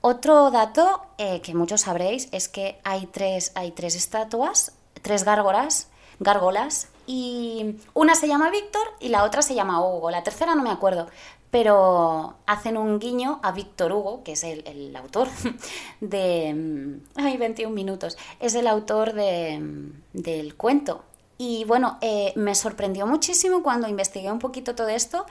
Otro 0.00 0.52
dato 0.52 1.02
eh, 1.18 1.40
que 1.40 1.52
muchos 1.56 1.80
sabréis 1.80 2.28
es 2.30 2.48
que 2.48 2.78
hay 2.84 3.06
tres, 3.06 3.50
hay 3.56 3.72
tres 3.72 3.96
estatuas, 3.96 4.70
tres 5.02 5.24
gárgolas, 5.24 5.88
gárgolas, 6.20 6.90
y 7.06 7.76
una 7.92 8.14
se 8.14 8.28
llama 8.28 8.50
Víctor 8.50 8.82
y 9.00 9.08
la 9.08 9.24
otra 9.24 9.42
se 9.42 9.54
llama 9.54 9.84
Hugo. 9.84 10.10
La 10.10 10.22
tercera 10.22 10.54
no 10.54 10.62
me 10.62 10.70
acuerdo, 10.70 11.08
pero 11.54 12.34
hacen 12.46 12.76
un 12.76 12.98
guiño 12.98 13.38
a 13.44 13.52
Víctor 13.52 13.92
Hugo, 13.92 14.24
que 14.24 14.32
es 14.32 14.42
el, 14.42 14.96
autor 14.96 15.28
de... 16.00 16.52
Mm, 16.52 17.00
ay, 17.14 17.36
21 17.36 17.72
minutos. 17.72 18.18
Es 18.40 18.56
el 18.56 18.66
autor 18.66 19.12
de, 19.12 19.60
mm, 19.60 19.92
del 20.14 20.56
cuento. 20.56 21.04
Y 21.38 21.62
bueno, 21.62 21.98
eh, 22.00 22.32
me 22.34 22.56
sorprendió 22.56 23.06
muchísimo 23.06 23.62
cuando 23.62 23.86
investigué 23.86 24.32
un 24.32 24.40
poquito 24.40 24.74
todo 24.74 24.88
esto, 24.88 25.26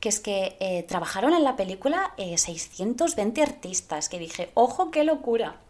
que 0.00 0.08
es 0.08 0.18
que 0.18 0.56
eh, 0.58 0.82
trabajaron 0.82 1.32
en 1.32 1.44
la 1.44 1.54
película 1.54 2.12
620 2.16 3.40
eh, 3.40 3.44
artistas, 3.44 4.08
que 4.08 4.18
dije, 4.18 4.50
ojo, 4.54 4.90
qué 4.90 5.04
locura. 5.04 5.60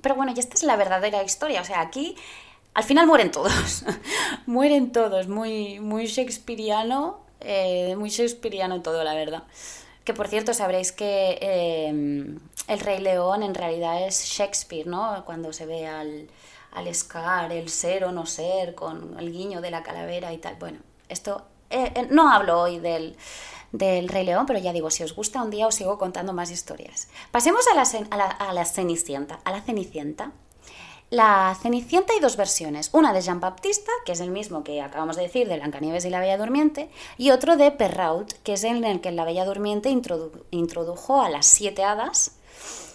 Pero 0.00 0.14
bueno, 0.14 0.32
y 0.34 0.40
esta 0.40 0.54
es 0.54 0.62
la 0.62 0.76
verdadera 0.76 1.22
historia, 1.22 1.60
o 1.60 1.64
sea, 1.66 1.82
aquí 1.82 2.16
al 2.72 2.84
final 2.84 3.06
mueren 3.06 3.30
todos, 3.30 3.84
mueren 4.46 4.92
todos, 4.92 5.28
muy, 5.28 5.78
muy 5.78 6.06
shakespeariano 6.06 7.20
eh, 7.44 7.94
muy 7.96 8.10
shakespeariano 8.10 8.82
todo, 8.82 9.02
la 9.04 9.14
verdad. 9.14 9.44
Que 10.04 10.14
por 10.14 10.26
cierto, 10.26 10.52
sabréis 10.52 10.90
que 10.90 11.38
eh, 11.40 11.88
el 12.68 12.80
Rey 12.80 13.00
León 13.00 13.42
en 13.42 13.54
realidad 13.54 14.04
es 14.06 14.24
Shakespeare, 14.24 14.86
¿no? 14.86 15.24
Cuando 15.24 15.52
se 15.52 15.64
ve 15.64 15.86
al, 15.86 16.28
al 16.72 16.94
Scar, 16.94 17.52
el 17.52 17.68
ser 17.68 18.04
o 18.04 18.12
no 18.12 18.26
ser, 18.26 18.74
con 18.74 19.16
el 19.18 19.30
guiño 19.30 19.60
de 19.60 19.70
la 19.70 19.82
calavera 19.82 20.32
y 20.32 20.38
tal. 20.38 20.56
Bueno, 20.56 20.78
esto 21.08 21.42
eh, 21.70 22.08
no 22.10 22.32
hablo 22.32 22.60
hoy 22.60 22.80
del, 22.80 23.16
del 23.70 24.08
Rey 24.08 24.24
León, 24.24 24.44
pero 24.46 24.58
ya 24.58 24.72
digo, 24.72 24.90
si 24.90 25.04
os 25.04 25.14
gusta 25.14 25.40
un 25.40 25.50
día 25.50 25.68
os 25.68 25.76
sigo 25.76 25.98
contando 25.98 26.32
más 26.32 26.50
historias. 26.50 27.08
Pasemos 27.30 27.64
a 27.68 27.74
la, 27.74 27.84
a 28.10 28.16
la, 28.16 28.26
a 28.26 28.52
la 28.52 28.64
Cenicienta. 28.64 29.38
A 29.44 29.52
la 29.52 29.60
Cenicienta 29.60 30.32
la 31.12 31.54
Cenicienta 31.60 32.14
hay 32.14 32.20
dos 32.20 32.38
versiones, 32.38 32.88
una 32.94 33.12
de 33.12 33.20
Jean 33.20 33.38
Baptista, 33.38 33.92
que 34.06 34.12
es 34.12 34.20
el 34.20 34.30
mismo 34.30 34.64
que 34.64 34.80
acabamos 34.80 35.16
de 35.16 35.24
decir 35.24 35.46
de 35.46 35.56
Blancanieves 35.56 36.06
y 36.06 36.10
la 36.10 36.20
Bella 36.20 36.38
Durmiente, 36.38 36.88
y 37.18 37.32
otro 37.32 37.58
de 37.58 37.70
Perrault, 37.70 38.32
que 38.42 38.54
es 38.54 38.64
en 38.64 38.82
el 38.82 39.02
que 39.02 39.12
la 39.12 39.26
Bella 39.26 39.44
Durmiente 39.44 39.90
introdujo 39.90 41.20
a 41.20 41.28
las 41.28 41.44
siete 41.44 41.84
hadas. 41.84 42.38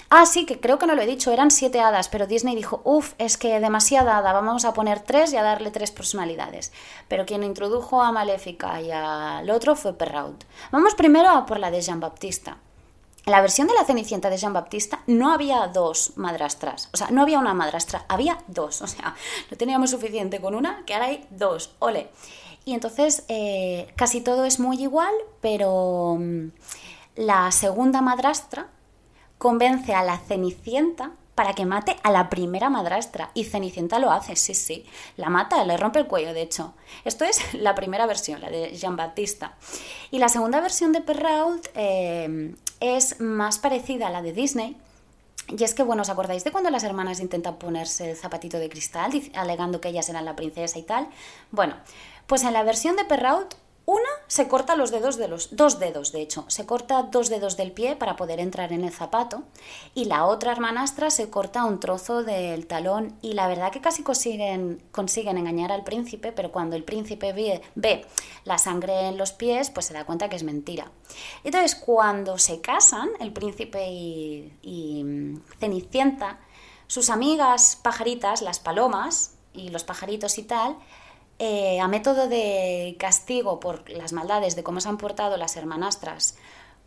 Ah, 0.09 0.25
sí, 0.25 0.47
que 0.47 0.59
creo 0.59 0.79
que 0.79 0.87
no 0.87 0.95
lo 0.95 1.03
he 1.03 1.05
dicho, 1.05 1.31
eran 1.31 1.51
siete 1.51 1.79
hadas, 1.79 2.09
pero 2.09 2.25
Disney 2.25 2.55
dijo, 2.55 2.81
uff, 2.85 3.13
es 3.19 3.37
que 3.37 3.59
demasiada 3.59 4.17
hada, 4.17 4.33
vamos 4.33 4.65
a 4.65 4.73
poner 4.73 5.01
tres 5.01 5.31
y 5.33 5.37
a 5.37 5.43
darle 5.43 5.69
tres 5.69 5.91
personalidades. 5.91 6.71
Pero 7.07 7.27
quien 7.27 7.43
introdujo 7.43 8.01
a 8.01 8.11
Maléfica 8.11 8.81
y 8.81 8.89
al 8.89 9.47
otro 9.51 9.75
fue 9.75 9.93
Perrault. 9.93 10.43
Vamos 10.71 10.95
primero 10.95 11.29
a 11.29 11.45
por 11.45 11.59
la 11.59 11.69
de 11.69 11.81
Jean 11.81 11.99
Baptista. 11.99 12.57
En 13.27 13.33
la 13.33 13.41
versión 13.41 13.67
de 13.67 13.73
la 13.73 13.83
Cenicienta 13.83 14.29
de 14.29 14.37
Jean 14.37 14.53
Baptista 14.53 15.01
no 15.05 15.33
había 15.33 15.67
dos 15.67 16.13
madrastras, 16.15 16.87
o 16.93 16.97
sea, 16.97 17.09
no 17.11 17.23
había 17.23 17.39
una 17.39 17.53
madrastra, 17.53 18.05
había 18.07 18.37
dos, 18.47 18.81
o 18.81 18.87
sea, 18.87 19.15
no 19.51 19.57
teníamos 19.57 19.91
suficiente 19.91 20.39
con 20.39 20.55
una, 20.55 20.85
que 20.85 20.93
ahora 20.93 21.07
hay 21.07 21.27
dos, 21.29 21.75
ole. 21.79 22.07
Y 22.63 22.73
entonces 22.73 23.25
eh, 23.27 23.91
casi 23.97 24.21
todo 24.21 24.45
es 24.45 24.61
muy 24.61 24.81
igual, 24.81 25.13
pero 25.41 26.15
mm, 26.17 26.51
la 27.17 27.51
segunda 27.51 27.99
madrastra 27.99 28.69
convence 29.37 29.93
a 29.93 30.05
la 30.05 30.19
Cenicienta 30.19 31.11
para 31.35 31.53
que 31.53 31.65
mate 31.65 31.97
a 32.03 32.11
la 32.11 32.29
primera 32.29 32.69
madrastra. 32.69 33.29
Y 33.33 33.43
Cenicienta 33.43 33.99
lo 33.99 34.09
hace, 34.09 34.35
sí, 34.35 34.55
sí. 34.55 34.85
La 35.17 35.29
mata, 35.29 35.63
le 35.65 35.77
rompe 35.77 35.99
el 35.99 36.07
cuello, 36.07 36.33
de 36.33 36.41
hecho. 36.41 36.73
Esto 37.05 37.25
es 37.25 37.53
la 37.53 37.75
primera 37.75 38.05
versión, 38.05 38.41
la 38.41 38.49
de 38.49 38.75
Jean 38.75 38.95
Baptista. 38.95 39.55
Y 40.11 40.17
la 40.17 40.29
segunda 40.29 40.61
versión 40.61 40.93
de 40.93 41.01
Perrault 41.01 41.67
eh, 41.75 42.55
es 42.79 43.19
más 43.19 43.59
parecida 43.59 44.07
a 44.07 44.09
la 44.09 44.21
de 44.21 44.33
Disney. 44.33 44.77
Y 45.49 45.63
es 45.63 45.73
que, 45.73 45.83
bueno, 45.83 46.01
¿os 46.01 46.09
acordáis 46.09 46.43
de 46.43 46.51
cuando 46.51 46.69
las 46.69 46.83
hermanas 46.83 47.19
intentan 47.19 47.57
ponerse 47.57 48.11
el 48.11 48.17
zapatito 48.17 48.59
de 48.59 48.69
cristal, 48.69 49.11
alegando 49.33 49.79
que 49.79 49.89
ellas 49.89 50.09
eran 50.09 50.25
la 50.25 50.35
princesa 50.35 50.77
y 50.77 50.83
tal? 50.83 51.07
Bueno, 51.51 51.75
pues 52.25 52.43
en 52.43 52.53
la 52.53 52.63
versión 52.63 52.97
de 52.97 53.05
Perrault 53.05 53.55
una 53.89 54.09
se 54.27 54.49
corta 54.49 54.75
los 54.75 54.91
dedos 54.91 55.15
de 55.15 55.29
los 55.29 55.55
dos 55.55 55.79
dedos, 55.79 56.11
de 56.11 56.21
hecho, 56.21 56.43
se 56.49 56.65
corta 56.65 57.03
dos 57.03 57.29
dedos 57.29 57.55
del 57.55 57.71
pie 57.71 57.95
para 57.95 58.17
poder 58.17 58.41
entrar 58.41 58.73
en 58.73 58.83
el 58.83 58.91
zapato. 58.91 59.43
Y 59.93 60.03
la 60.05 60.25
otra 60.25 60.51
hermanastra 60.51 61.09
se 61.09 61.29
corta 61.29 61.63
un 61.63 61.79
trozo 61.79 62.21
del 62.21 62.67
talón. 62.67 63.17
Y 63.21 63.31
la 63.31 63.47
verdad 63.47 63.71
que 63.71 63.79
casi 63.79 64.03
consiguen, 64.03 64.83
consiguen 64.91 65.37
engañar 65.37 65.71
al 65.71 65.85
príncipe, 65.85 66.33
pero 66.33 66.51
cuando 66.51 66.75
el 66.75 66.83
príncipe 66.83 67.31
ve, 67.31 67.61
ve 67.75 68.05
la 68.43 68.57
sangre 68.57 69.07
en 69.07 69.17
los 69.17 69.31
pies, 69.31 69.69
pues 69.69 69.85
se 69.85 69.93
da 69.93 70.03
cuenta 70.03 70.27
que 70.27 70.35
es 70.35 70.43
mentira. 70.43 70.91
Entonces, 71.45 71.73
cuando 71.73 72.37
se 72.37 72.59
casan, 72.59 73.07
el 73.21 73.31
príncipe 73.31 73.89
y, 73.89 74.51
y 74.63 75.03
mm, 75.05 75.43
Cenicienta, 75.61 76.41
sus 76.87 77.09
amigas 77.09 77.77
pajaritas, 77.81 78.41
las 78.41 78.59
palomas 78.59 79.35
y 79.53 79.69
los 79.69 79.85
pajaritos 79.85 80.37
y 80.39 80.43
tal, 80.43 80.75
eh, 81.39 81.79
a 81.79 81.87
método 81.87 82.27
de 82.27 82.95
castigo 82.99 83.59
por 83.59 83.89
las 83.89 84.11
maldades 84.11 84.55
de 84.55 84.63
cómo 84.63 84.81
se 84.81 84.89
han 84.89 84.97
portado 84.97 85.37
las 85.37 85.55
hermanastras 85.55 86.35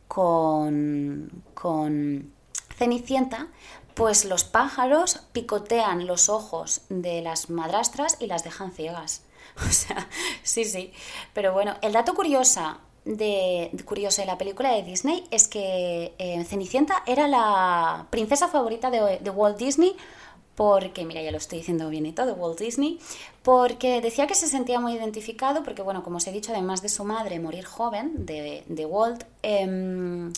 con, 0.09 1.45
con 1.55 2.33
Cenicienta, 2.77 3.47
pues 3.95 4.25
los 4.25 4.43
pájaros 4.43 5.21
picotean 5.33 6.07
los 6.07 6.29
ojos 6.29 6.83
de 6.89 7.23
las 7.23 7.49
madrastras 7.49 8.17
y 8.19 8.27
las 8.27 8.45
dejan 8.45 8.73
ciegas. 8.73 9.23
O 9.69 9.73
sea, 9.73 10.09
sí, 10.43 10.65
sí. 10.65 10.93
Pero 11.35 11.53
bueno, 11.53 11.75
el 11.83 11.93
dato 11.93 12.15
curiosa 12.15 12.79
de, 13.05 13.71
curioso 13.85 14.23
de 14.23 14.27
la 14.27 14.39
película 14.39 14.73
de 14.73 14.83
Disney 14.83 15.27
es 15.31 15.49
que 15.49 16.15
eh, 16.19 16.45
Cenicienta 16.45 17.03
era 17.05 17.29
la 17.29 18.07
princesa 18.11 18.49
favorita 18.49 18.91
de 18.91 19.31
Walt 19.31 19.59
Disney 19.59 19.97
porque, 20.61 21.07
mira, 21.07 21.23
ya 21.23 21.31
lo 21.31 21.39
estoy 21.39 21.61
diciendo 21.61 21.89
bien 21.89 22.05
y 22.05 22.13
todo, 22.13 22.35
Walt 22.35 22.59
Disney, 22.59 22.99
porque 23.43 24.03
decía 24.03 24.27
que 24.27 24.35
se 24.35 24.47
sentía 24.47 24.79
muy 24.79 24.93
identificado, 24.93 25.63
porque, 25.63 25.81
bueno, 25.81 26.03
como 26.03 26.19
os 26.19 26.27
he 26.27 26.33
dicho, 26.33 26.53
además 26.53 26.83
de 26.83 26.91
su 26.91 27.03
madre 27.03 27.41
morir 27.41 27.65
joven, 27.65 28.27
de, 28.27 28.87
Walt, 28.87 29.25
em, 29.43 30.31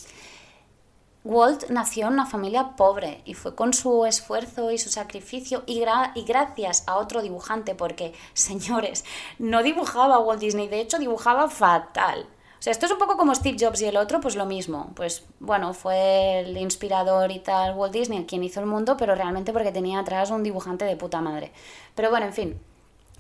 Walt 1.24 1.70
nació 1.70 2.06
en 2.06 2.12
una 2.12 2.26
familia 2.26 2.76
pobre 2.76 3.22
y 3.24 3.34
fue 3.34 3.56
con 3.56 3.74
su 3.74 4.06
esfuerzo 4.06 4.70
y 4.70 4.78
su 4.78 4.90
sacrificio 4.90 5.64
y, 5.66 5.82
y, 6.14 6.22
gracias 6.22 6.84
a 6.86 6.98
otro 6.98 7.20
dibujante, 7.20 7.74
porque, 7.74 8.14
señores, 8.32 9.04
no 9.40 9.64
dibujaba 9.64 10.20
Walt 10.20 10.40
Disney, 10.40 10.68
de 10.68 10.82
hecho 10.82 11.00
dibujaba 11.00 11.48
fatal. 11.48 12.28
Esto 12.64 12.86
es 12.86 12.92
un 12.92 12.98
poco 12.98 13.16
como 13.16 13.34
Steve 13.34 13.56
Jobs 13.58 13.80
y 13.82 13.86
el 13.86 13.96
otro, 13.96 14.20
pues 14.20 14.36
lo 14.36 14.46
mismo. 14.46 14.92
Pues 14.94 15.24
bueno, 15.40 15.74
fue 15.74 16.40
el 16.40 16.56
inspirador 16.56 17.30
y 17.32 17.40
tal 17.40 17.74
Walt 17.74 17.92
Disney 17.92 18.24
quien 18.24 18.44
hizo 18.44 18.60
el 18.60 18.66
mundo, 18.66 18.96
pero 18.96 19.14
realmente 19.14 19.52
porque 19.52 19.72
tenía 19.72 19.98
atrás 19.98 20.30
un 20.30 20.42
dibujante 20.42 20.84
de 20.84 20.96
puta 20.96 21.20
madre. 21.20 21.52
Pero 21.94 22.10
bueno, 22.10 22.26
en 22.26 22.32
fin, 22.32 22.60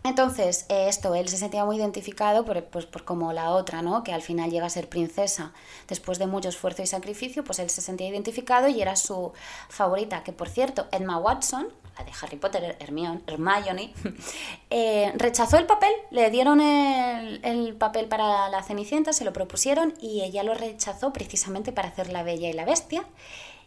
entonces, 0.04 0.66
eh, 0.68 0.88
esto, 0.88 1.14
él 1.14 1.28
se 1.28 1.36
sentía 1.36 1.64
muy 1.64 1.76
identificado 1.76 2.44
por, 2.44 2.64
pues, 2.64 2.86
por 2.86 3.04
como 3.04 3.32
la 3.32 3.50
otra, 3.50 3.82
¿no? 3.82 4.02
Que 4.02 4.12
al 4.12 4.22
final 4.22 4.50
llega 4.50 4.66
a 4.66 4.70
ser 4.70 4.88
princesa. 4.88 5.52
Después 5.86 6.18
de 6.18 6.26
mucho 6.26 6.48
esfuerzo 6.48 6.82
y 6.82 6.86
sacrificio, 6.86 7.44
pues 7.44 7.60
él 7.60 7.70
se 7.70 7.80
sentía 7.80 8.08
identificado 8.08 8.68
y 8.68 8.82
era 8.82 8.96
su 8.96 9.32
favorita. 9.68 10.24
Que 10.24 10.32
por 10.32 10.48
cierto, 10.48 10.88
Emma 10.90 11.18
Watson, 11.18 11.68
la 11.98 12.04
de 12.04 12.12
Harry 12.20 12.36
Potter, 12.36 12.76
Hermione, 12.80 13.20
Hermione 13.26 13.92
eh, 14.70 15.12
rechazó 15.16 15.58
el 15.58 15.66
papel, 15.66 15.92
le 16.10 16.30
dieron 16.30 16.60
el, 16.60 17.40
el, 17.44 17.74
papel 17.74 18.06
para 18.06 18.48
la 18.48 18.62
Cenicienta, 18.62 19.12
se 19.12 19.24
lo 19.24 19.32
propusieron 19.32 19.94
y 20.00 20.22
ella 20.22 20.42
lo 20.42 20.54
rechazó 20.54 21.12
precisamente 21.12 21.72
para 21.72 21.88
hacer 21.88 22.10
La 22.12 22.22
Bella 22.22 22.48
y 22.48 22.52
la 22.52 22.64
Bestia 22.64 23.04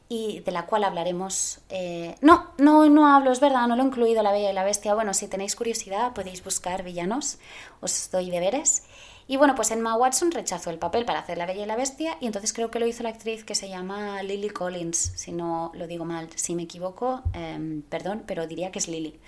y 0.07 0.41
de 0.41 0.51
la 0.51 0.65
cual 0.65 0.83
hablaremos. 0.83 1.59
Eh, 1.69 2.15
no, 2.21 2.51
no, 2.57 2.87
no 2.89 3.07
hablo, 3.07 3.31
es 3.31 3.39
verdad, 3.39 3.67
no 3.67 3.75
lo 3.75 3.83
he 3.83 3.85
incluido 3.85 4.21
La 4.23 4.31
Bella 4.31 4.51
y 4.51 4.53
la 4.53 4.63
Bestia. 4.63 4.93
Bueno, 4.93 5.13
si 5.13 5.27
tenéis 5.27 5.55
curiosidad 5.55 6.13
podéis 6.13 6.43
buscar 6.43 6.83
villanos, 6.83 7.39
os 7.81 8.09
doy 8.11 8.29
deberes. 8.29 8.83
Y 9.27 9.37
bueno, 9.37 9.55
pues 9.55 9.71
Emma 9.71 9.95
Watson 9.95 10.31
rechazó 10.31 10.69
el 10.69 10.77
papel 10.77 11.05
para 11.05 11.19
hacer 11.19 11.37
La 11.37 11.45
Bella 11.45 11.63
y 11.63 11.65
la 11.65 11.75
Bestia 11.75 12.17
y 12.19 12.27
entonces 12.27 12.53
creo 12.53 12.69
que 12.69 12.79
lo 12.79 12.85
hizo 12.85 13.01
la 13.01 13.09
actriz 13.09 13.43
que 13.43 13.55
se 13.55 13.69
llama 13.69 14.21
Lily 14.21 14.49
Collins, 14.49 15.13
si 15.15 15.31
no 15.31 15.71
lo 15.73 15.87
digo 15.87 16.05
mal, 16.05 16.29
si 16.35 16.53
me 16.53 16.63
equivoco, 16.63 17.23
em, 17.33 17.81
perdón, 17.83 18.23
pero 18.27 18.45
diría 18.45 18.71
que 18.71 18.79
es 18.79 18.87
Lily. 18.87 19.19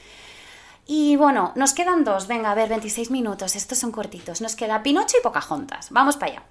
Y 0.86 1.16
bueno, 1.16 1.52
nos 1.56 1.74
quedan 1.74 2.04
dos, 2.04 2.28
venga, 2.28 2.52
a 2.52 2.56
ver, 2.56 2.70
26 2.70 3.12
minutos, 3.12 3.56
estos 3.56 3.78
son 3.78 3.92
cortitos, 3.92 4.40
nos 4.40 4.56
queda 4.56 4.84
Pinocho 4.84 5.18
y 5.20 5.24
Pocahontas, 5.24 5.90
vamos 5.92 6.16
para 6.16 6.32
allá. 6.32 6.44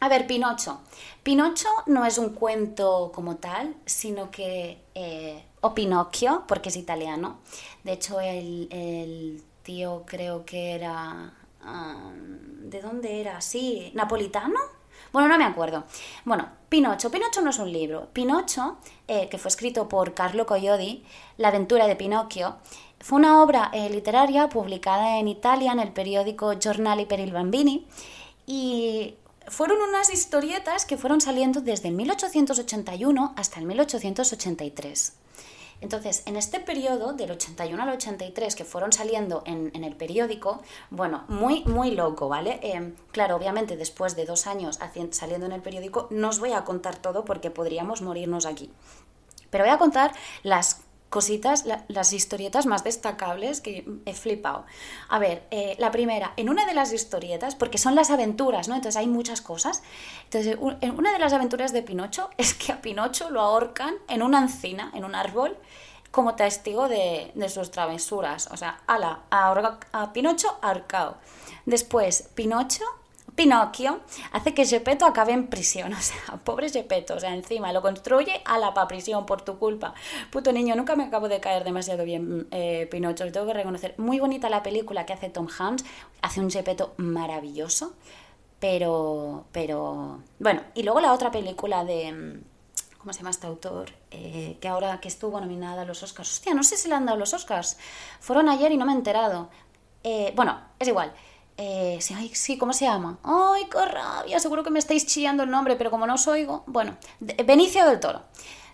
A 0.00 0.08
ver, 0.08 0.26
Pinocho. 0.26 0.80
Pinocho 1.24 1.68
no 1.86 2.06
es 2.06 2.18
un 2.18 2.30
cuento 2.30 3.10
como 3.14 3.36
tal, 3.36 3.74
sino 3.84 4.30
que... 4.30 4.80
Eh, 4.94 5.44
o 5.60 5.74
Pinocchio, 5.74 6.44
porque 6.46 6.68
es 6.68 6.76
italiano. 6.76 7.40
De 7.82 7.92
hecho, 7.92 8.20
el, 8.20 9.42
tío 9.62 10.04
creo 10.06 10.44
que 10.44 10.72
era... 10.72 11.34
¿De 12.62 12.80
dónde 12.82 13.20
era? 13.20 13.40
Sí, 13.40 13.90
napolitano. 13.94 14.60
Bueno, 15.12 15.28
no 15.28 15.38
me 15.38 15.44
acuerdo. 15.44 15.84
Bueno, 16.24 16.48
Pinocho. 16.68 17.10
Pinocho 17.10 17.40
no 17.40 17.50
es 17.50 17.58
un 17.58 17.72
libro. 17.72 18.08
Pinocho, 18.12 18.76
eh, 19.06 19.28
que 19.30 19.38
fue 19.38 19.48
escrito 19.48 19.88
por 19.88 20.12
Carlo 20.14 20.44
Coyodi, 20.46 21.02
La 21.38 21.48
aventura 21.48 21.86
de 21.86 21.96
Pinocchio, 21.96 22.56
fue 23.00 23.18
una 23.18 23.42
obra 23.42 23.70
eh, 23.72 23.88
literaria 23.90 24.48
publicada 24.48 25.18
en 25.18 25.28
Italia 25.28 25.72
en 25.72 25.80
el 25.80 25.92
periódico 25.92 26.52
Giornali 26.58 27.06
per 27.06 27.20
il 27.20 27.32
Bambini 27.32 27.86
y 28.46 29.14
fueron 29.46 29.80
unas 29.80 30.12
historietas 30.12 30.84
que 30.84 30.96
fueron 30.96 31.20
saliendo 31.20 31.60
desde 31.60 31.88
el 31.88 31.94
1881 31.94 33.34
hasta 33.36 33.60
el 33.60 33.66
1883. 33.66 35.12
Entonces, 35.80 36.22
en 36.26 36.36
este 36.36 36.58
periodo, 36.60 37.12
del 37.12 37.30
81 37.30 37.82
al 37.82 37.90
83, 37.90 38.56
que 38.56 38.64
fueron 38.64 38.92
saliendo 38.92 39.42
en, 39.46 39.84
el 39.84 39.94
periódico, 39.94 40.60
bueno, 40.90 41.24
muy, 41.28 41.62
muy 41.64 41.92
loco, 41.92 42.28
¿vale? 42.28 42.58
Em, 42.62 42.94
claro, 43.12 43.36
obviamente 43.36 43.76
después 43.76 44.16
de 44.16 44.24
dos 44.24 44.46
años 44.46 44.78
saliendo 45.10 45.46
en 45.46 45.52
el 45.52 45.62
periódico, 45.62 46.08
no 46.10 46.30
os 46.30 46.40
voy 46.40 46.52
a 46.52 46.64
contar 46.64 46.96
todo 46.96 47.24
porque 47.24 47.50
podríamos 47.50 48.02
morirnos 48.02 48.44
aquí. 48.46 48.72
Pero 49.50 49.64
voy 49.64 49.72
a 49.72 49.78
contar 49.78 50.12
las 50.42 50.82
cositas, 51.08 51.64
las 51.88 52.12
historietas 52.12 52.66
más 52.66 52.84
destacables 52.84 53.60
que 53.60 53.86
he 54.04 54.14
flipado. 54.14 54.66
A 55.08 55.18
ver, 55.18 55.46
eh, 55.50 55.76
la 55.78 55.90
primera, 55.90 56.32
en 56.36 56.48
una 56.48 56.66
de 56.66 56.74
las 56.74 56.92
historietas, 56.92 57.54
porque 57.54 57.78
son 57.78 57.94
las 57.94 58.10
aventuras, 58.10 58.68
¿no? 58.68 58.74
Entonces 58.74 58.96
hay 58.96 59.06
muchas 59.06 59.40
cosas. 59.40 59.82
Entonces, 60.24 60.58
en 60.80 60.98
una 60.98 61.12
de 61.12 61.18
las 61.18 61.32
aventuras 61.32 61.72
de 61.72 61.82
Pinocho 61.82 62.30
es 62.36 62.54
que 62.54 62.72
a 62.72 62.80
Pinocho 62.80 63.30
lo 63.30 63.40
ahorcan 63.40 63.94
en 64.08 64.22
una 64.22 64.38
encina, 64.38 64.92
en 64.94 65.04
un 65.04 65.14
árbol, 65.14 65.56
como 66.10 66.34
testigo 66.34 66.88
de, 66.88 67.32
sus 67.48 67.70
travesuras. 67.70 68.48
O 68.50 68.56
sea, 68.56 68.80
ala, 68.86 69.20
a, 69.30 69.78
a 69.92 70.12
Pinocho 70.12 70.58
ahorcado. 70.62 71.16
Después, 71.64 72.28
Pinocho 72.34 72.84
Pinocchio 73.38 74.00
hace 74.32 74.52
que 74.52 74.66
Gepetto 74.66 75.06
acabe 75.06 75.32
en 75.32 75.46
prisión. 75.46 75.92
O 75.98 76.00
sea, 76.00 76.36
pobre 76.42 76.70
Gepetto, 76.70 77.14
o 77.14 77.20
sea, 77.20 77.34
encima 77.34 77.72
lo 77.72 77.82
construye 77.82 78.42
a 78.44 78.58
la 78.58 78.74
pa 78.74 78.88
prisión 78.88 79.26
por 79.26 79.42
tu 79.42 79.58
culpa. 79.58 79.94
Puto 80.32 80.52
niño, 80.52 80.74
nunca 80.74 80.96
me 80.96 81.04
acabo 81.04 81.28
de 81.28 81.38
caer 81.38 81.62
demasiado 81.62 82.04
bien 82.04 82.48
eh, 82.50 82.88
Pinocho, 82.90 83.24
lo 83.24 83.30
tengo 83.30 83.46
que 83.46 83.52
reconocer. 83.52 83.94
Muy 83.96 84.18
bonita 84.18 84.50
la 84.50 84.64
película 84.64 85.06
que 85.06 85.12
hace 85.12 85.28
Tom 85.30 85.46
Hanks, 85.56 85.84
hace 86.20 86.40
un 86.40 86.50
Gepetto 86.50 86.94
maravilloso, 86.96 87.94
pero, 88.58 89.46
pero, 89.52 90.20
bueno, 90.40 90.62
y 90.74 90.82
luego 90.82 91.00
la 91.00 91.12
otra 91.12 91.30
película 91.30 91.84
de... 91.84 92.40
¿Cómo 92.98 93.12
se 93.12 93.20
llama 93.20 93.30
este 93.30 93.46
autor? 93.46 93.92
Eh, 94.10 94.58
que 94.60 94.66
ahora 94.66 94.98
que 95.00 95.06
estuvo 95.06 95.40
nominada 95.40 95.82
a 95.82 95.84
los 95.84 96.02
Oscars. 96.02 96.32
Hostia, 96.32 96.54
no 96.54 96.64
sé 96.64 96.76
si 96.76 96.88
le 96.88 96.96
han 96.96 97.06
dado 97.06 97.16
los 97.16 97.32
Oscars. 97.32 97.78
Fueron 98.18 98.48
ayer 98.48 98.72
y 98.72 98.76
no 98.76 98.84
me 98.84 98.92
he 98.92 98.96
enterado. 98.96 99.48
Eh, 100.02 100.32
bueno, 100.34 100.60
es 100.80 100.88
igual. 100.88 101.12
Eh, 101.60 101.98
sí, 102.00 102.14
sí, 102.34 102.56
¿cómo 102.56 102.72
se 102.72 102.84
llama? 102.84 103.18
¡Ay, 103.24 103.64
qué 103.70 103.84
rabia! 103.84 104.38
Seguro 104.38 104.62
que 104.62 104.70
me 104.70 104.78
estáis 104.78 105.06
chillando 105.06 105.42
el 105.42 105.50
nombre, 105.50 105.74
pero 105.74 105.90
como 105.90 106.06
no 106.06 106.14
os 106.14 106.26
oigo. 106.28 106.62
Bueno, 106.66 106.96
Benicio 107.18 107.84
del 107.84 107.98
Toro. 107.98 108.22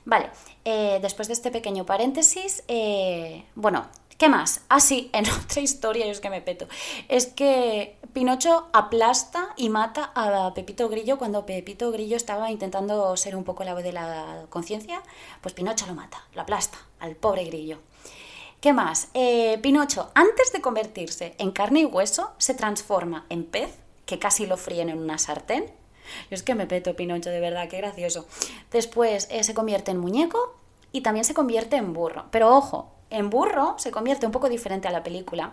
Vale, 0.04 0.30
eh, 0.66 0.98
después 1.00 1.28
de 1.28 1.34
este 1.34 1.50
pequeño 1.50 1.86
paréntesis, 1.86 2.62
eh, 2.68 3.46
bueno, 3.54 3.86
¿qué 4.18 4.28
más? 4.28 4.60
Ah, 4.68 4.80
sí, 4.80 5.08
en 5.14 5.24
otra 5.30 5.62
historia, 5.62 6.04
yo 6.04 6.12
es 6.12 6.20
que 6.20 6.28
me 6.28 6.42
peto. 6.42 6.68
Es 7.08 7.26
que 7.26 7.96
Pinocho 8.12 8.68
aplasta 8.74 9.54
y 9.56 9.70
mata 9.70 10.12
a 10.14 10.52
Pepito 10.52 10.90
Grillo 10.90 11.16
cuando 11.16 11.46
Pepito 11.46 11.90
Grillo 11.90 12.18
estaba 12.18 12.50
intentando 12.50 13.16
ser 13.16 13.34
un 13.34 13.44
poco 13.44 13.64
la 13.64 13.72
voz 13.72 13.82
de 13.82 13.92
la 13.92 14.44
conciencia. 14.50 15.02
Pues 15.40 15.54
Pinocho 15.54 15.86
lo 15.86 15.94
mata, 15.94 16.22
lo 16.34 16.42
aplasta 16.42 16.76
al 17.00 17.16
pobre 17.16 17.44
Grillo. 17.44 17.78
¿Qué 18.64 18.72
más? 18.72 19.08
Eh, 19.12 19.58
Pinocho, 19.60 20.10
antes 20.14 20.50
de 20.50 20.62
convertirse 20.62 21.34
en 21.36 21.50
carne 21.50 21.80
y 21.80 21.84
hueso, 21.84 22.32
se 22.38 22.54
transforma 22.54 23.26
en 23.28 23.44
pez, 23.44 23.76
que 24.06 24.18
casi 24.18 24.46
lo 24.46 24.56
fríen 24.56 24.88
en 24.88 25.00
una 25.00 25.18
sartén. 25.18 25.66
Yo 26.30 26.34
es 26.34 26.42
que 26.42 26.54
me 26.54 26.66
peto 26.66 26.96
Pinocho, 26.96 27.28
de 27.28 27.40
verdad, 27.40 27.68
qué 27.68 27.76
gracioso. 27.76 28.26
Después 28.72 29.28
eh, 29.30 29.44
se 29.44 29.52
convierte 29.52 29.90
en 29.90 29.98
muñeco 29.98 30.56
y 30.92 31.02
también 31.02 31.26
se 31.26 31.34
convierte 31.34 31.76
en 31.76 31.92
burro. 31.92 32.24
Pero 32.30 32.56
ojo, 32.56 32.90
en 33.10 33.28
burro 33.28 33.74
se 33.76 33.90
convierte 33.90 34.24
un 34.24 34.32
poco 34.32 34.48
diferente 34.48 34.88
a 34.88 34.92
la 34.92 35.02
película. 35.02 35.52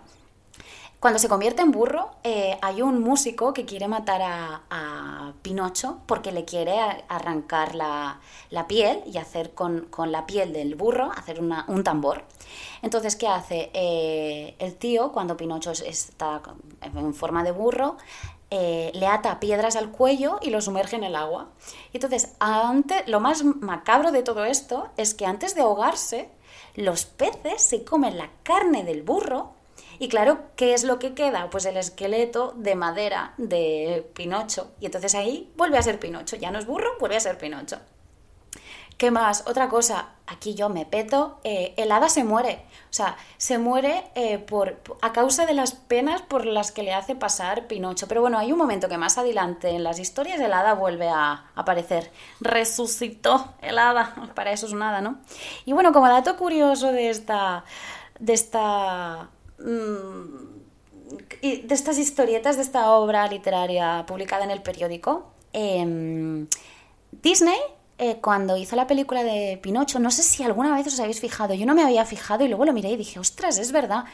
Cuando 1.02 1.18
se 1.18 1.28
convierte 1.28 1.64
en 1.64 1.72
burro, 1.72 2.12
eh, 2.24 2.60
hay 2.62 2.84
un 2.84 3.02
músico 3.02 3.56
que 3.56 3.66
quiere 3.66 3.88
matar 3.88 4.22
a, 4.22 5.34
Pinocho 5.42 5.98
porque 6.06 6.32
le 6.32 6.46
quiere 6.46 6.78
arrancar 7.08 7.74
la, 7.74 8.20
piel 8.68 9.02
y 9.08 9.18
hacer 9.18 9.56
con, 9.56 9.88
la 10.06 10.28
piel 10.28 10.54
del 10.54 10.76
burro, 10.76 11.12
hacer 11.18 11.42
un 11.42 11.84
tambor. 11.84 12.26
Entonces, 12.84 13.16
¿qué 13.16 13.28
hace? 13.28 13.72
Eh, 13.74 14.56
el 14.60 14.76
tío, 14.76 15.12
cuando 15.12 15.36
Pinocho 15.36 15.72
está 15.72 16.44
en 16.82 17.16
forma 17.16 17.44
de 17.44 17.52
burro, 17.52 17.98
eh, 18.52 18.92
le 18.94 19.08
ata 19.08 19.40
piedras 19.40 19.76
al 19.76 19.90
cuello 19.90 20.38
y 20.40 20.52
lo 20.52 20.62
sumerge 20.62 20.98
en 20.98 21.04
el 21.04 21.16
agua. 21.16 21.50
Entonces, 21.94 22.36
antes, 22.40 23.08
lo 23.08 23.20
más 23.20 23.44
macabro 23.44 24.12
de 24.12 24.22
todo 24.22 24.46
esto 24.46 24.90
es 24.98 25.16
que 25.16 25.26
antes 25.26 25.56
de 25.56 25.62
ahogarse, 25.62 26.30
los 26.76 27.06
peces 27.06 27.64
se 27.64 27.84
comen 27.84 28.20
la 28.20 28.30
carne 28.44 28.84
del 28.84 29.02
burro 29.02 29.60
y 30.00 30.08
claro, 30.10 30.40
¿qué 30.56 30.74
es 30.74 30.84
lo 30.84 31.00
que 31.00 31.14
queda? 31.14 31.50
Pues 31.50 31.66
el 31.66 31.78
esqueleto 31.78 32.54
de 32.56 32.76
madera 32.76 33.34
de 33.38 34.10
Pinocho. 34.14 34.72
Y 34.80 34.86
entonces 34.86 35.16
ahí 35.16 35.52
vuelve 35.56 35.78
a 35.78 35.84
ser 35.84 36.00
Pinocho. 36.00 36.36
Ya 36.36 36.52
no 36.52 36.60
es 36.60 36.66
burro, 36.66 36.98
vuelve 37.00 37.18
a 37.18 37.20
ser 37.20 37.38
Pinocho. 37.38 37.78
¿Qué 39.02 39.10
más? 39.10 39.46
Otra 39.48 39.68
cosa, 39.68 40.10
aquí 40.28 40.54
yo 40.54 40.70
me 40.70 40.86
peto, 40.86 41.40
eh, 41.44 41.74
el 41.78 41.92
hada 41.92 42.08
se 42.08 42.24
muere, 42.24 42.64
o 42.84 42.94
sea, 42.94 43.18
se 43.38 43.58
muere 43.58 44.04
eh, 44.14 44.38
por, 44.38 44.80
a 45.02 45.12
causa 45.12 45.48
de 45.48 45.56
las 45.56 45.72
penas 45.72 46.22
por 46.22 46.46
las 46.46 46.72
que 46.72 46.84
le 46.84 46.94
hace 46.94 47.16
pasar 47.16 47.66
Pinocho. 47.66 48.08
Pero 48.08 48.22
bueno, 48.22 48.38
hay 48.38 48.52
un 48.52 48.60
momento 48.60 48.90
que 48.90 49.00
más 49.00 49.18
adelante 49.18 49.70
en 49.70 49.84
las 49.84 49.98
historias 49.98 50.40
el 50.40 50.54
hada 50.54 50.76
vuelve 50.76 51.10
a 51.10 51.46
aparecer. 51.56 52.12
Resucitó 52.42 53.56
el 53.64 53.80
hada, 53.80 54.14
para 54.36 54.52
eso 54.52 54.68
es 54.68 54.72
un 54.72 54.84
hada, 54.84 55.02
¿no? 55.02 55.18
Y 55.66 55.74
bueno, 55.74 55.94
como 55.94 56.08
dato 56.08 56.38
curioso 56.38 56.92
de 56.92 57.10
esta, 57.10 57.66
de 58.20 58.34
esta 58.34 59.30
de 61.42 61.74
estas 61.74 61.98
historietas, 61.98 62.58
de 62.58 62.64
esta 62.64 62.92
obra 62.92 63.28
literaria 63.28 64.06
publicada 64.08 64.44
en 64.44 64.52
el 64.52 64.62
periódico, 64.62 65.32
em, 65.54 66.48
Disney, 67.12 67.60
eh, 67.98 68.18
cuando 68.22 68.58
hizo 68.58 68.76
la 68.76 68.88
película 68.88 69.24
de 69.24 69.60
Pinocho, 69.62 70.00
no 70.00 70.10
sé 70.10 70.24
si 70.24 70.44
alguna 70.44 70.76
vez 70.76 70.88
os 70.88 71.00
habéis 71.00 71.20
fijado, 71.20 71.54
yo 71.54 71.66
no 71.66 71.76
me 71.76 71.84
había 71.84 72.06
fijado 72.06 72.44
y 72.44 72.48
luego 72.48 72.66
lo 72.66 72.74
miré 72.74 72.90
y 72.90 72.98
dije, 72.98 73.20
ostras, 73.20 73.58
es 73.60 73.72
verdad, 73.72 74.06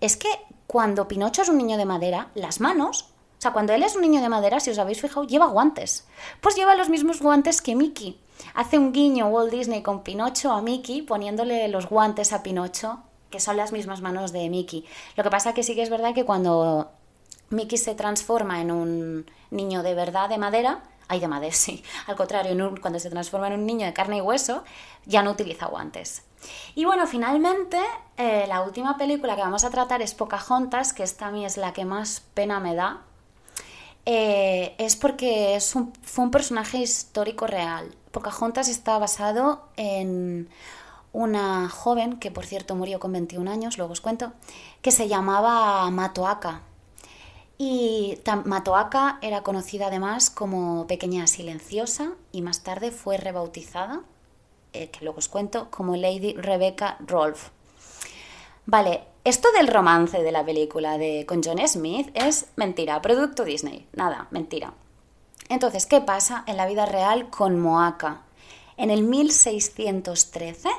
es 0.00 0.16
que 0.16 0.28
cuando 0.66 1.08
Pinocho 1.08 1.42
es 1.42 1.48
un 1.48 1.58
niño 1.58 1.76
de 1.76 1.84
madera, 1.84 2.30
las 2.34 2.60
manos, 2.60 3.12
o 3.38 3.42
sea, 3.42 3.52
cuando 3.52 3.72
él 3.72 3.82
es 3.82 3.96
un 3.96 4.02
niño 4.02 4.22
de 4.22 4.28
madera, 4.28 4.60
si 4.60 4.70
os 4.70 4.78
habéis 4.78 5.00
fijado, 5.00 5.26
lleva 5.26 5.46
guantes. 5.46 6.06
Pues 6.40 6.54
lleva 6.54 6.76
los 6.76 6.88
mismos 6.88 7.20
guantes 7.20 7.60
que 7.60 7.74
Mickey. 7.74 8.20
Hace 8.54 8.78
un 8.78 8.92
guiño 8.92 9.26
Walt 9.26 9.50
Disney 9.50 9.82
con 9.82 10.04
Pinocho 10.04 10.52
a 10.52 10.62
Mickey 10.62 11.02
poniéndole 11.02 11.66
los 11.66 11.88
guantes 11.88 12.32
a 12.32 12.44
Pinocho, 12.44 13.00
que 13.32 13.40
son 13.40 13.56
las 13.56 13.72
mismas 13.72 14.00
manos 14.00 14.30
de 14.30 14.48
Mickey. 14.48 14.84
Lo 15.16 15.24
que 15.24 15.30
pasa 15.30 15.54
que 15.54 15.64
sí 15.64 15.74
que 15.74 15.82
es 15.82 15.90
verdad 15.90 16.14
que 16.14 16.24
cuando 16.24 16.92
Mickey 17.50 17.78
se 17.78 17.96
transforma 17.96 18.60
en 18.60 18.70
un 18.70 19.30
niño 19.50 19.82
de 19.82 19.94
verdad 19.94 20.28
de 20.28 20.38
madera, 20.38 20.82
ay 21.08 21.18
de 21.18 21.26
madera, 21.26 21.52
sí, 21.56 21.82
al 22.06 22.14
contrario, 22.14 22.74
cuando 22.80 23.00
se 23.00 23.10
transforma 23.10 23.48
en 23.48 23.54
un 23.54 23.66
niño 23.66 23.86
de 23.86 23.92
carne 23.92 24.18
y 24.18 24.20
hueso, 24.20 24.62
ya 25.06 25.24
no 25.24 25.32
utiliza 25.32 25.66
guantes. 25.66 26.22
Y 26.74 26.84
bueno, 26.84 27.06
finalmente, 27.06 27.78
eh, 28.16 28.46
la 28.48 28.62
última 28.62 28.96
película 28.96 29.34
que 29.34 29.42
vamos 29.42 29.64
a 29.64 29.70
tratar 29.70 30.02
es 30.02 30.14
Pocahontas, 30.14 30.92
que 30.92 31.02
esta 31.02 31.26
a 31.26 31.30
mí 31.30 31.44
es 31.44 31.56
la 31.56 31.72
que 31.72 31.84
más 31.84 32.22
pena 32.34 32.60
me 32.60 32.74
da. 32.74 33.02
Eh, 34.04 34.74
es 34.78 34.96
porque 34.96 35.58
fue 36.02 36.24
un 36.24 36.30
personaje 36.30 36.78
histórico 36.78 37.46
real. 37.46 37.94
Pocahontas 38.10 38.68
está 38.68 38.98
basado 38.98 39.68
en 39.76 40.48
una 41.12 41.68
joven, 41.68 42.18
que 42.18 42.30
por 42.30 42.46
cierto 42.46 42.74
murió 42.74 43.00
con 43.00 43.12
21 43.12 43.50
años, 43.50 43.78
luego 43.78 43.92
os 43.92 44.00
cuento, 44.00 44.32
que 44.80 44.90
se 44.90 45.08
llamaba 45.08 45.90
Matoaka. 45.90 46.62
Y 47.58 48.18
Matoaka 48.44 49.18
era 49.22 49.42
conocida 49.42 49.86
además 49.86 50.30
como 50.30 50.86
Pequeña 50.86 51.26
Silenciosa 51.26 52.12
y 52.32 52.42
más 52.42 52.62
tarde 52.62 52.90
fue 52.90 53.18
rebautizada 53.18 54.02
eh, 54.72 54.88
que 54.88 55.04
luego 55.04 55.18
os 55.18 55.28
cuento, 55.28 55.68
como 55.70 55.96
Lady 55.96 56.32
Rebecca 56.32 56.96
Rolfe. 57.00 57.50
Vale, 58.64 59.04
esto 59.24 59.48
del 59.52 59.68
romance 59.68 60.22
de 60.22 60.32
la 60.32 60.44
película 60.44 60.96
de, 60.96 61.26
con 61.26 61.42
John 61.44 61.58
Smith 61.68 62.10
es 62.14 62.46
mentira, 62.56 63.02
producto 63.02 63.44
Disney, 63.44 63.86
nada, 63.92 64.28
mentira. 64.30 64.72
Entonces, 65.50 65.84
¿qué 65.84 66.00
pasa 66.00 66.42
en 66.46 66.56
la 66.56 66.66
vida 66.66 66.86
real 66.86 67.28
con 67.28 67.60
Moaka? 67.60 68.22
En 68.78 68.90
el 68.90 69.02
1613, 69.02 70.70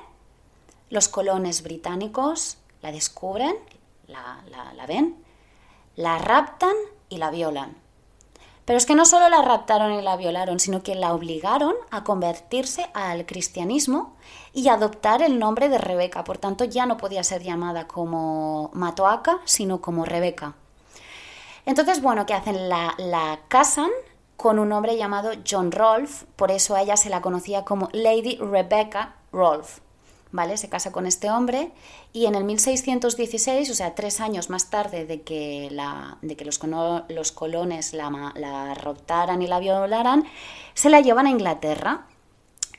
los 0.94 1.10
colones 1.10 1.64
británicos 1.64 2.58
la 2.82 2.92
descubren, 2.92 3.56
la 4.08 4.86
ven, 4.88 5.18
la 5.96 6.20
raptan 6.20 6.76
y 7.10 7.18
la 7.18 7.32
violan. 7.32 7.76
Pero 8.66 8.78
es 8.78 8.86
que 8.86 8.96
no 8.96 9.06
solo 9.06 9.28
la 9.28 9.42
raptaron 9.42 9.92
y 9.92 10.02
la 10.02 10.16
violaron, 10.16 10.60
sino 10.60 10.84
que 10.84 10.96
la 10.96 11.14
obligaron 11.14 11.74
a 11.92 12.04
convertirse 12.04 12.90
al 12.94 13.26
cristianismo 13.26 14.16
y 14.54 14.70
adoptar 14.70 15.22
el 15.22 15.38
nombre 15.38 15.68
de 15.68 15.78
Rebeca. 15.78 16.24
Por 16.24 16.38
tanto, 16.38 16.64
ya 16.64 16.86
no 16.86 16.96
podía 16.98 17.24
ser 17.24 17.44
llamada 17.44 17.88
como 17.88 18.70
Matoaka, 18.74 19.40
sino 19.44 19.82
como 19.82 20.06
Rebeca. 20.06 20.54
Entonces, 21.66 22.02
bueno, 22.02 22.26
¿qué 22.26 22.36
hacen? 22.36 22.70
La, 22.70 22.94
la 22.98 23.40
casan 23.50 23.90
con 24.38 24.60
un 24.60 24.72
hombre 24.72 24.96
llamado 24.96 25.32
John 25.50 25.72
Rolfe, 25.72 26.26
por 26.36 26.52
eso 26.52 26.76
a 26.76 26.82
ella 26.82 26.98
se 26.98 27.10
la 27.10 27.22
conocía 27.22 27.66
como 27.66 27.90
Lady 27.92 28.38
Rebecca 28.38 29.16
Rolfe. 29.32 29.82
¿Vale? 30.34 30.58
Se 30.58 30.68
casa 30.68 30.92
con 30.92 31.06
este 31.06 31.30
hombre 31.30 31.72
y 32.12 32.26
en 32.26 32.36
el 32.36 32.44
1616, 32.44 33.70
o 33.70 33.74
sea, 33.76 33.96
tres 33.96 34.20
años 34.20 34.50
más 34.50 34.70
tarde 34.70 35.06
de 35.06 35.22
que, 35.22 35.70
la, 35.72 36.18
de 36.22 36.36
que 36.36 36.44
los, 36.44 36.60
los, 37.08 37.32
colones 37.32 37.94
la, 37.94 38.10
la 38.36 38.76
y 39.40 39.48
la 39.48 39.60
violaran, 39.60 40.26
se 40.74 40.90
la 40.90 41.00
llevan 41.00 41.28
a 41.28 41.30
Inglaterra. 41.30 42.08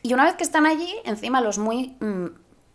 Y 0.03 0.13
una 0.13 0.25
vez 0.25 0.35
que 0.35 0.45
están 0.45 0.67
allí, 0.67 0.93
encima 1.05 1.41
los 1.41 1.57
muy... 1.57 1.97
Mm, 2.01 2.27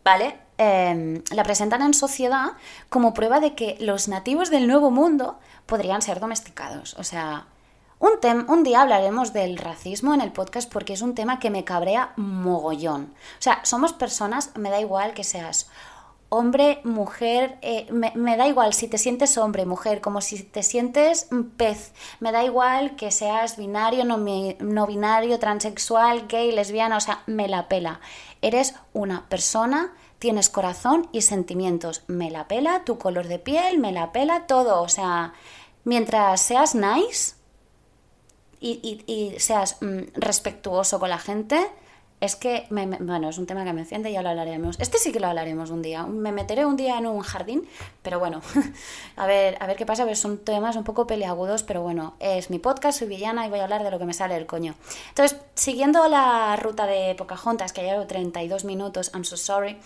¿Vale? 0.01 0.39
Em, 0.57 1.21
la 1.31 1.43
presentan 1.43 1.81
en 1.81 1.93
sociedad 1.93 2.53
como 2.87 3.13
prueba 3.13 3.41
de 3.41 3.53
que 3.53 3.77
los 3.81 4.07
nativos 4.07 4.49
del 4.49 4.65
Nuevo 4.65 4.91
Mundo 4.91 5.37
podrían 5.65 6.01
ser 6.01 6.21
domesticados. 6.21 6.95
O 6.95 7.03
sea, 7.03 7.47
un, 7.99 8.45
un, 8.47 8.63
día 8.63 8.81
hablaremos 8.81 9.33
del 9.33 9.57
racismo 9.57 10.13
en 10.13 10.21
el 10.21 10.31
podcast 10.31 10.71
porque 10.71 10.93
es 10.93 11.01
un 11.01 11.15
tema 11.15 11.39
que 11.39 11.49
me 11.49 11.63
cabrea 11.63 12.13
mogollón. 12.15 13.13
O 13.39 13.41
sea, 13.41 13.63
somos 13.63 13.93
personas, 13.93 14.51
me 14.55 14.69
da 14.69 14.79
igual 14.79 15.13
que 15.13 15.23
seas 15.23 15.69
hombre, 16.29 16.79
mujer, 16.83 17.57
eh, 17.62 17.88
me, 17.91 18.38
da 18.38 18.47
igual 18.47 18.73
si 18.73 18.88
te 18.88 18.99
sientes 18.99 19.38
hombre, 19.38 19.65
mujer, 19.65 19.99
como 19.99 20.21
si 20.21 20.43
te 20.43 20.63
sientes 20.63 21.27
pez. 21.57 21.91
Me 22.19 22.31
da 22.31 22.43
igual 22.43 22.95
que 22.95 23.12
seas 23.12 23.57
binario, 23.57 24.05
no, 24.05 24.17
no 24.17 24.88
binario, 24.88 25.39
transexual, 25.39 26.27
gay, 26.27 26.51
lesbiana, 26.51 26.97
o 26.97 27.01
sea, 27.01 27.23
me 27.25 27.47
la 27.47 27.67
pela. 27.67 27.99
Eres 28.41 28.75
una 28.93 29.27
persona 29.27 29.93
tienes 30.19 30.49
corazón 30.49 31.07
y 31.12 31.21
sentimientos. 31.21 32.03
Me 32.07 32.29
la 32.29 32.47
pela 32.47 32.83
tu 32.83 32.97
color 32.97 33.27
de 33.27 33.39
piel, 33.39 33.79
me 33.79 33.91
la 33.91 34.12
pela 34.12 34.47
todo. 34.47 34.81
O 34.81 34.89
sea, 34.89 35.33
mientras 35.85 36.41
seas 36.41 36.75
nice, 36.75 37.35
y, 38.61 39.35
seas 39.37 39.77
mm, 39.81 40.13
respetuoso 40.15 40.99
con 40.99 41.09
la 41.09 41.17
gente, 41.17 41.59
es 42.21 42.35
que, 42.35 42.67
bueno, 42.69 43.29
es 43.29 43.37
un 43.37 43.45
tema 43.45 43.63
que 43.63 43.71
me 43.71 43.81
enciende 43.81 44.09
y 44.09 44.13
ya 44.13 44.21
lo 44.21 44.29
hablaremos. 44.29 44.77
Este 44.79 44.97
sí 44.97 45.13
que 45.13 45.21
lo 45.21 45.27
hablaremos 45.27 45.69
un 45.69 45.81
día. 45.81 46.05
Me 46.05 46.33
meteré 46.33 46.65
un 46.65 46.75
día 46.75 46.97
en 46.97 47.07
un 47.07 47.21
jardín, 47.21 47.65
pero 48.01 48.19
bueno, 48.19 48.41
a 49.15 49.25
ver, 49.25 49.57
a 49.61 49.67
ver 49.67 49.77
qué 49.77 49.85
pasa. 49.85 50.13
son 50.15 50.37
temas 50.39 50.75
un 50.75 50.83
poco 50.83 51.07
peleagudos, 51.07 51.63
pero 51.63 51.81
bueno, 51.81 52.15
es 52.19 52.49
mi 52.49 52.59
podcast, 52.59 52.99
soy 52.99 53.07
villana 53.07 53.45
y 53.45 53.49
voy 53.49 53.59
a 53.59 53.63
hablar 53.63 53.83
de 53.83 53.91
lo 53.91 53.99
que 53.99 54.05
me 54.05 54.13
sale 54.13 54.33
del 54.33 54.45
coño. 54.45 54.75
Entonces, 55.09 55.39
siguiendo 55.55 56.09
la 56.09 56.57
ruta 56.57 56.85
de 56.85 57.15
Pocahontas, 57.15 57.71
que 57.71 57.85
ya 57.85 57.93
llevo 57.93 58.05
32 58.05 58.65
minutos, 58.65 59.11
I'm 59.13 59.23
so 59.23 59.37
sorry. 59.37 59.77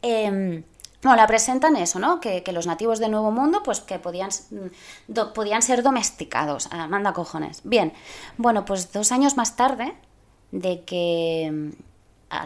Eh, 0.00 0.62
bueno, 1.02 1.16
la 1.16 1.26
presentan 1.26 1.74
eso, 1.76 1.98
¿no? 1.98 2.20
Que, 2.20 2.44
los 2.52 2.66
nativos 2.66 3.00
de 3.00 3.08
Nuevo 3.08 3.32
Mundo, 3.32 3.62
pues 3.64 3.80
que 3.80 3.98
podían, 3.98 4.30
mm, 4.50 5.32
podían 5.34 5.62
ser 5.62 5.82
domesticados. 5.82 6.68
Ah, 6.70 6.86
manda 6.86 7.12
cojones. 7.12 7.62
Bien, 7.64 7.92
bueno, 8.36 8.64
pues 8.64 8.92
dos 8.92 9.10
años 9.10 9.36
más 9.36 9.56
tarde 9.56 9.94
de 10.52 10.84
que 10.84 11.50
mm, 11.52 11.70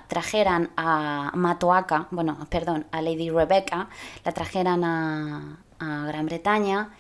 trajeran 0.09 0.71
a 0.77 1.33
Matoaka, 1.35 2.09
bueno, 2.11 2.39
perdón, 2.49 2.87
a 2.93 3.03
Lady 3.03 3.31
Rebecca, 3.31 3.89
la 4.25 4.33
trajeran 4.33 4.85
a, 4.85 5.59
Gran 5.79 6.25
Bretaña. 6.25 6.95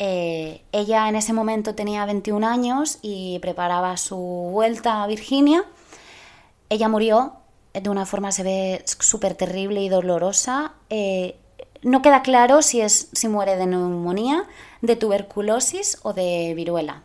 Eh, 0.00 0.64
ella 0.72 1.08
en 1.08 1.14
ese 1.14 1.32
momento 1.32 1.76
tenía 1.76 2.04
21 2.04 2.44
años 2.46 2.98
y 3.00 3.38
preparaba 3.38 3.96
su 3.96 4.16
vuelta 4.16 5.04
a 5.04 5.06
Virginia. 5.06 5.64
Ella 6.68 6.88
murió 6.88 7.34
de 7.80 7.90
una 7.90 8.06
forma 8.06 8.32
se 8.32 8.42
ve 8.42 8.82
súper 8.86 9.34
terrible 9.34 9.82
y 9.82 9.88
dolorosa. 9.88 10.72
Eh, 10.90 11.36
no 11.82 12.02
queda 12.02 12.22
claro 12.22 12.62
si, 12.62 12.80
es, 12.80 13.08
si 13.12 13.28
muere 13.28 13.56
de 13.56 13.66
neumonía, 13.66 14.44
de 14.82 14.96
tuberculosis 14.96 15.98
o 16.02 16.12
de 16.12 16.52
viruela. 16.54 17.02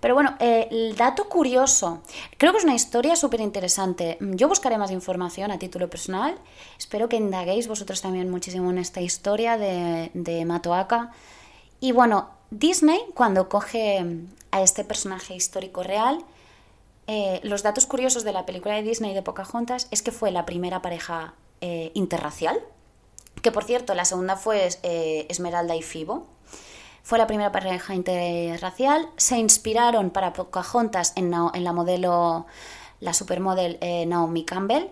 Pero 0.00 0.14
bueno, 0.14 0.34
eh, 0.40 0.68
el 0.70 0.96
dato 0.96 1.28
curioso, 1.28 2.02
creo 2.38 2.52
que 2.52 2.58
es 2.58 2.64
una 2.64 2.74
historia 2.74 3.16
súper 3.16 3.40
interesante. 3.40 4.16
Yo 4.20 4.48
buscaré 4.48 4.78
más 4.78 4.90
información 4.90 5.50
a 5.50 5.58
título 5.58 5.90
personal. 5.90 6.36
Espero 6.78 7.08
que 7.08 7.16
indaguéis 7.16 7.68
vosotros 7.68 8.00
también 8.00 8.30
muchísimo 8.30 8.70
en 8.70 8.78
esta 8.78 9.02
historia 9.02 9.58
de, 9.58 10.10
de 10.14 10.44
Matoaka. 10.46 11.12
Y 11.80 11.92
bueno, 11.92 12.30
Disney, 12.50 13.00
cuando 13.14 13.48
coge 13.48 14.04
a 14.50 14.62
este 14.62 14.84
personaje 14.84 15.34
histórico 15.34 15.82
real, 15.82 16.24
eh, 17.12 17.40
los 17.42 17.64
datos 17.64 17.86
curiosos 17.86 18.22
de 18.22 18.32
la 18.32 18.46
película 18.46 18.76
de 18.76 18.84
Disney 18.84 19.14
de 19.14 19.22
Pocahontas 19.22 19.88
es 19.90 20.00
que 20.00 20.12
fue 20.12 20.30
la 20.30 20.46
primera 20.46 20.80
pareja 20.80 21.34
eh, 21.60 21.90
interracial, 21.94 22.60
que 23.42 23.50
por 23.50 23.64
cierto 23.64 23.96
la 23.96 24.04
segunda 24.04 24.36
fue 24.36 24.68
eh, 24.84 25.26
Esmeralda 25.28 25.74
y 25.74 25.82
Fibo. 25.82 26.28
Fue 27.02 27.18
la 27.18 27.26
primera 27.26 27.50
pareja 27.50 27.96
interracial. 27.96 29.08
Se 29.16 29.38
inspiraron 29.38 30.10
para 30.10 30.32
Pocahontas 30.32 31.12
en, 31.16 31.34
en 31.34 31.64
la 31.64 31.72
modelo, 31.72 32.46
la 33.00 33.12
supermodel 33.12 33.80
Naomi 34.06 34.44
Campbell, 34.44 34.86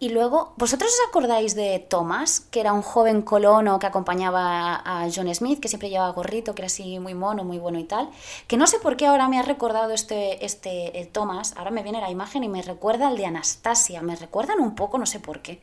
y 0.00 0.10
luego, 0.10 0.52
¿vosotros 0.56 0.92
os 0.92 1.08
acordáis 1.08 1.56
de 1.56 1.80
Thomas, 1.80 2.40
que 2.40 2.60
era 2.60 2.72
un 2.72 2.82
joven 2.82 3.22
colono 3.22 3.80
que 3.80 3.86
acompañaba 3.86 4.76
a 4.84 5.08
John 5.12 5.34
Smith, 5.34 5.58
que 5.58 5.66
siempre 5.68 5.90
llevaba 5.90 6.12
gorrito, 6.12 6.54
que 6.54 6.62
era 6.62 6.66
así 6.66 7.00
muy 7.00 7.14
mono, 7.14 7.42
muy 7.42 7.58
bueno 7.58 7.80
y 7.80 7.84
tal? 7.84 8.08
Que 8.46 8.56
no 8.56 8.68
sé 8.68 8.78
por 8.78 8.96
qué 8.96 9.06
ahora 9.06 9.28
me 9.28 9.40
ha 9.40 9.42
recordado 9.42 9.92
este, 9.92 10.44
este 10.44 11.10
Thomas, 11.12 11.54
ahora 11.56 11.72
me 11.72 11.82
viene 11.82 12.00
la 12.00 12.10
imagen 12.10 12.44
y 12.44 12.48
me 12.48 12.62
recuerda 12.62 13.08
al 13.08 13.16
de 13.16 13.26
Anastasia, 13.26 14.00
me 14.00 14.14
recuerdan 14.14 14.60
un 14.60 14.76
poco, 14.76 14.98
no 14.98 15.06
sé 15.06 15.18
por 15.18 15.42
qué. 15.42 15.60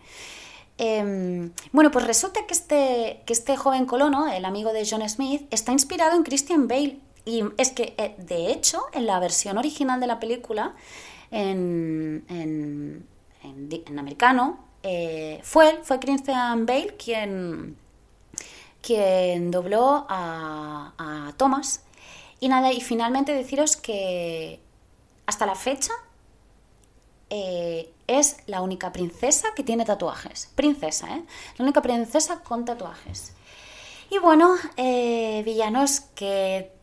Em, 0.78 1.54
bueno, 1.72 1.90
pues 1.90 2.06
resulta 2.06 2.46
que 2.46 2.54
este, 2.54 3.22
que 3.26 3.32
este 3.32 3.56
joven 3.56 3.86
colono, 3.86 4.28
el 4.28 4.44
amigo 4.44 4.74
de 4.74 4.86
John 4.90 5.08
Smith, 5.08 5.48
está 5.52 5.72
inspirado 5.72 6.16
en 6.16 6.24
Christian 6.24 6.68
Bale. 6.68 7.00
Y 7.24 7.44
es 7.58 7.72
que, 7.72 7.96
eh, 7.98 8.16
de 8.18 8.52
hecho, 8.52 8.84
en 8.92 9.06
la 9.06 9.20
versión 9.20 9.58
original 9.58 10.00
de 10.00 10.08
la 10.08 10.20
película, 10.20 10.76
en 11.32 12.26
en, 12.28 13.08
americano, 13.88 14.60
eh, 14.84 15.40
fue 15.44 15.80
fue 15.84 16.00
Christian 16.00 16.66
Bale 16.66 16.96
quien, 16.96 17.78
quien 18.82 19.52
dobló 19.52 20.06
a, 20.10 21.34
Thomas. 21.38 21.84
Y 22.40 22.50
nada, 22.50 22.72
y 22.72 22.82
finalmente 22.82 23.34
deciros 23.34 23.78
que 23.78 24.60
hasta 25.26 25.46
la 25.46 25.56
fecha 25.56 25.94
eh, 27.30 27.92
es 28.08 28.38
la 28.46 28.62
única 28.62 28.92
princesa 28.92 29.48
que 29.56 29.64
tiene 29.64 29.86
tatuajes. 29.86 30.52
Princesa, 30.56 31.08
¿eh? 31.16 31.24
La 31.58 31.64
única 31.64 31.82
princesa 31.82 32.42
con 32.44 32.66
tatuajes. 32.66 33.34
Y 34.12 34.20
bueno, 34.20 34.56
villanos 34.78 36.02
que 36.14 36.75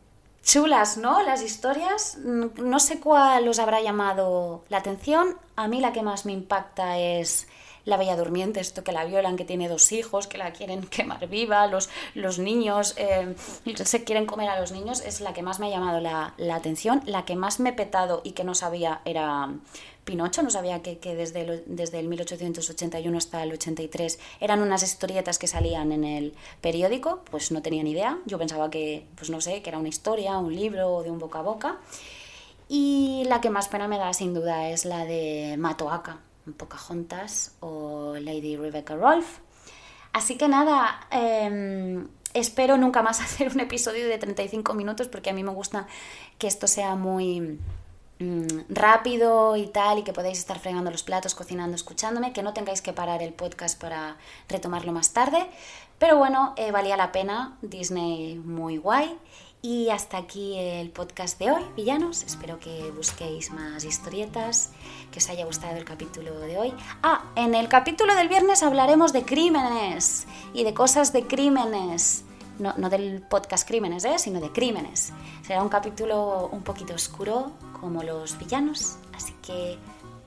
chulas, 0.43 0.97
¿no? 0.97 1.23
Las 1.23 1.43
historias, 1.43 2.19
no 2.19 2.81
sé 2.81 3.01
cuál 3.01 3.49
os 3.49 3.59
habrá 3.59 3.81
llamado 3.81 4.65
la 4.69 4.79
atención. 4.79 5.37
A 5.57 5.69
mí 5.69 5.81
la 5.81 5.93
que 5.93 6.03
más 6.03 6.27
me 6.27 6.33
impacta 6.33 6.99
es 6.99 7.47
la 7.85 7.97
Bella 7.97 8.17
Durmiente, 8.17 8.61
esto 8.61 8.85
que 8.85 8.93
la 8.93 9.05
violan, 9.05 9.37
que 9.37 9.45
tiene 9.45 9.69
dos 9.69 9.91
hijos, 9.93 10.27
que 10.27 10.39
la 10.39 10.53
quieren 10.53 10.87
quemar 10.89 11.27
viva, 11.29 11.67
los, 11.67 11.91
los 12.15 12.39
niños 12.39 12.95
eh, 12.97 13.35
se 13.85 14.05
quieren 14.05 14.27
comer 14.27 14.49
a 14.49 14.61
los 14.61 14.73
niños, 14.73 15.01
es 15.01 15.21
la 15.21 15.33
que 15.33 15.43
más 15.43 15.59
me 15.59 15.67
ha 15.67 15.71
llamado 15.71 16.01
la, 16.01 16.35
atención. 16.55 17.03
La 17.07 17.25
que 17.25 17.37
más 17.37 17.61
me 17.61 17.71
he 17.71 17.73
petado 17.73 18.21
y 18.25 18.33
que 18.33 18.45
no 18.45 18.55
sabía 18.55 19.01
era 19.05 19.51
Pinocho, 20.05 20.43
no 20.43 20.51
sabía 20.51 20.83
que, 20.83 20.97
desde, 21.15 21.63
desde 21.67 22.01
el 22.01 22.09
1881 22.09 23.17
hasta 23.17 23.43
el 23.43 23.53
83 23.53 24.19
eran 24.41 24.61
unas 24.61 24.83
historietas 24.83 25.39
que 25.39 25.47
salían 25.47 25.93
en 25.93 26.03
el 26.03 26.35
periódico, 26.61 27.23
pues 27.31 27.53
no 27.53 27.63
tenía 27.63 27.85
ni 27.85 27.93
idea. 27.93 28.19
Yo 28.27 28.39
pensaba 28.39 28.69
que, 28.69 29.07
pues 29.17 29.31
no 29.31 29.41
sé, 29.41 29.63
que 29.63 29.71
era 29.71 29.79
una 29.79 29.89
historia, 29.89 30.39
un 30.39 30.55
libro 30.55 31.03
de 31.05 31.11
un 31.11 31.19
boca 31.21 31.39
a 31.39 31.43
boca. 31.43 31.79
Y 32.69 33.25
la 33.27 33.41
que 33.41 33.51
más 33.51 33.69
pena 33.69 33.87
me 33.87 33.99
da 33.99 34.13
sin 34.13 34.35
duda 34.35 34.71
es 34.71 34.85
la 34.85 35.05
de 35.05 35.57
Matoaka, 35.59 36.19
Pocahontas 36.57 37.55
o 37.61 38.15
Lady 38.19 38.57
Rebecca 38.57 38.97
Rolfe. 38.97 39.41
Así 40.13 40.37
que 40.37 40.49
nada, 40.49 41.07
em, 41.11 42.09
espero 42.35 42.77
nunca 42.77 43.03
más 43.03 43.21
hacer 43.23 43.53
un 43.53 43.61
episodio 43.61 44.09
de 44.09 44.19
35 44.19 44.75
minutos 44.75 45.09
porque 45.09 45.31
a 45.31 45.33
mí 45.33 45.45
me 45.45 45.53
gusta 45.53 45.87
que 46.39 46.47
esto 46.47 46.67
sea 46.67 46.97
muy 46.97 47.59
rápido 48.69 49.57
y 49.57 49.67
tal 49.67 49.99
y 49.99 50.03
que 50.03 50.13
podáis 50.13 50.39
estar 50.39 50.59
fregando 50.59 50.91
los 50.91 51.03
platos, 51.03 51.35
cocinando, 51.35 51.75
escuchándome, 51.75 52.33
que 52.33 52.43
no 52.43 52.53
tengáis 52.53 52.83
que 52.83 52.93
parar 52.93 53.23
el 53.23 53.33
podcast 53.33 53.81
para 53.81 54.17
retomarlo 54.49 54.93
más 54.93 55.13
tarde. 55.13 55.47
Pero 55.99 56.19
bueno, 56.19 56.55
eh, 56.57 56.73
valía 56.73 56.97
la 56.97 57.13
pena, 57.13 57.57
Disney 57.63 58.37
muy 58.37 58.77
guay 58.77 59.19
y 59.63 59.91
hasta 59.91 60.19
aquí 60.19 60.59
el 60.59 60.91
podcast 60.91 61.39
de 61.39 61.53
hoy, 61.53 61.63
villanos. 61.77 62.25
Espero 62.25 62.59
que 62.59 62.91
busquéis 62.91 63.53
más 63.53 63.85
historietas, 63.85 64.73
que 65.13 65.21
os 65.21 65.29
haya 65.31 65.47
gustado 65.47 65.77
el 65.77 65.85
capítulo 65.85 66.37
de 66.41 66.59
hoy. 66.59 66.75
Ah, 67.05 67.31
en 67.37 67.55
el 67.55 67.69
capítulo 67.69 68.17
del 68.17 68.29
viernes 68.29 68.65
hablaremos 68.65 69.13
de 69.13 69.25
crímenes 69.25 70.27
y 70.53 70.65
de 70.65 70.75
cosas 70.75 71.13
de 71.13 71.29
crímenes. 71.29 72.25
No, 72.59 72.75
no 72.77 72.91
del 72.91 73.23
podcast 73.23 73.67
crímenes, 73.67 74.05
¿eh? 74.05 74.19
sino 74.19 74.41
de 74.41 74.51
crímenes. 74.53 75.13
Será 75.47 75.63
un 75.63 75.69
capítulo 75.69 76.49
un 76.53 76.63
poquito 76.63 76.95
oscuro, 76.95 77.53
como 77.81 78.03
los 78.03 78.39
villanos. 78.39 78.97
Así 79.15 79.35
que 79.43 79.79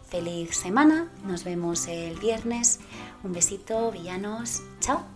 feliz 0.07 0.57
semana. 0.57 1.11
Nos 1.25 1.43
vemos 1.43 1.87
el 1.87 2.17
viernes. 2.19 2.79
Un 3.23 3.33
besito, 3.33 3.91
villanos. 3.91 4.61
Chao. 4.79 5.14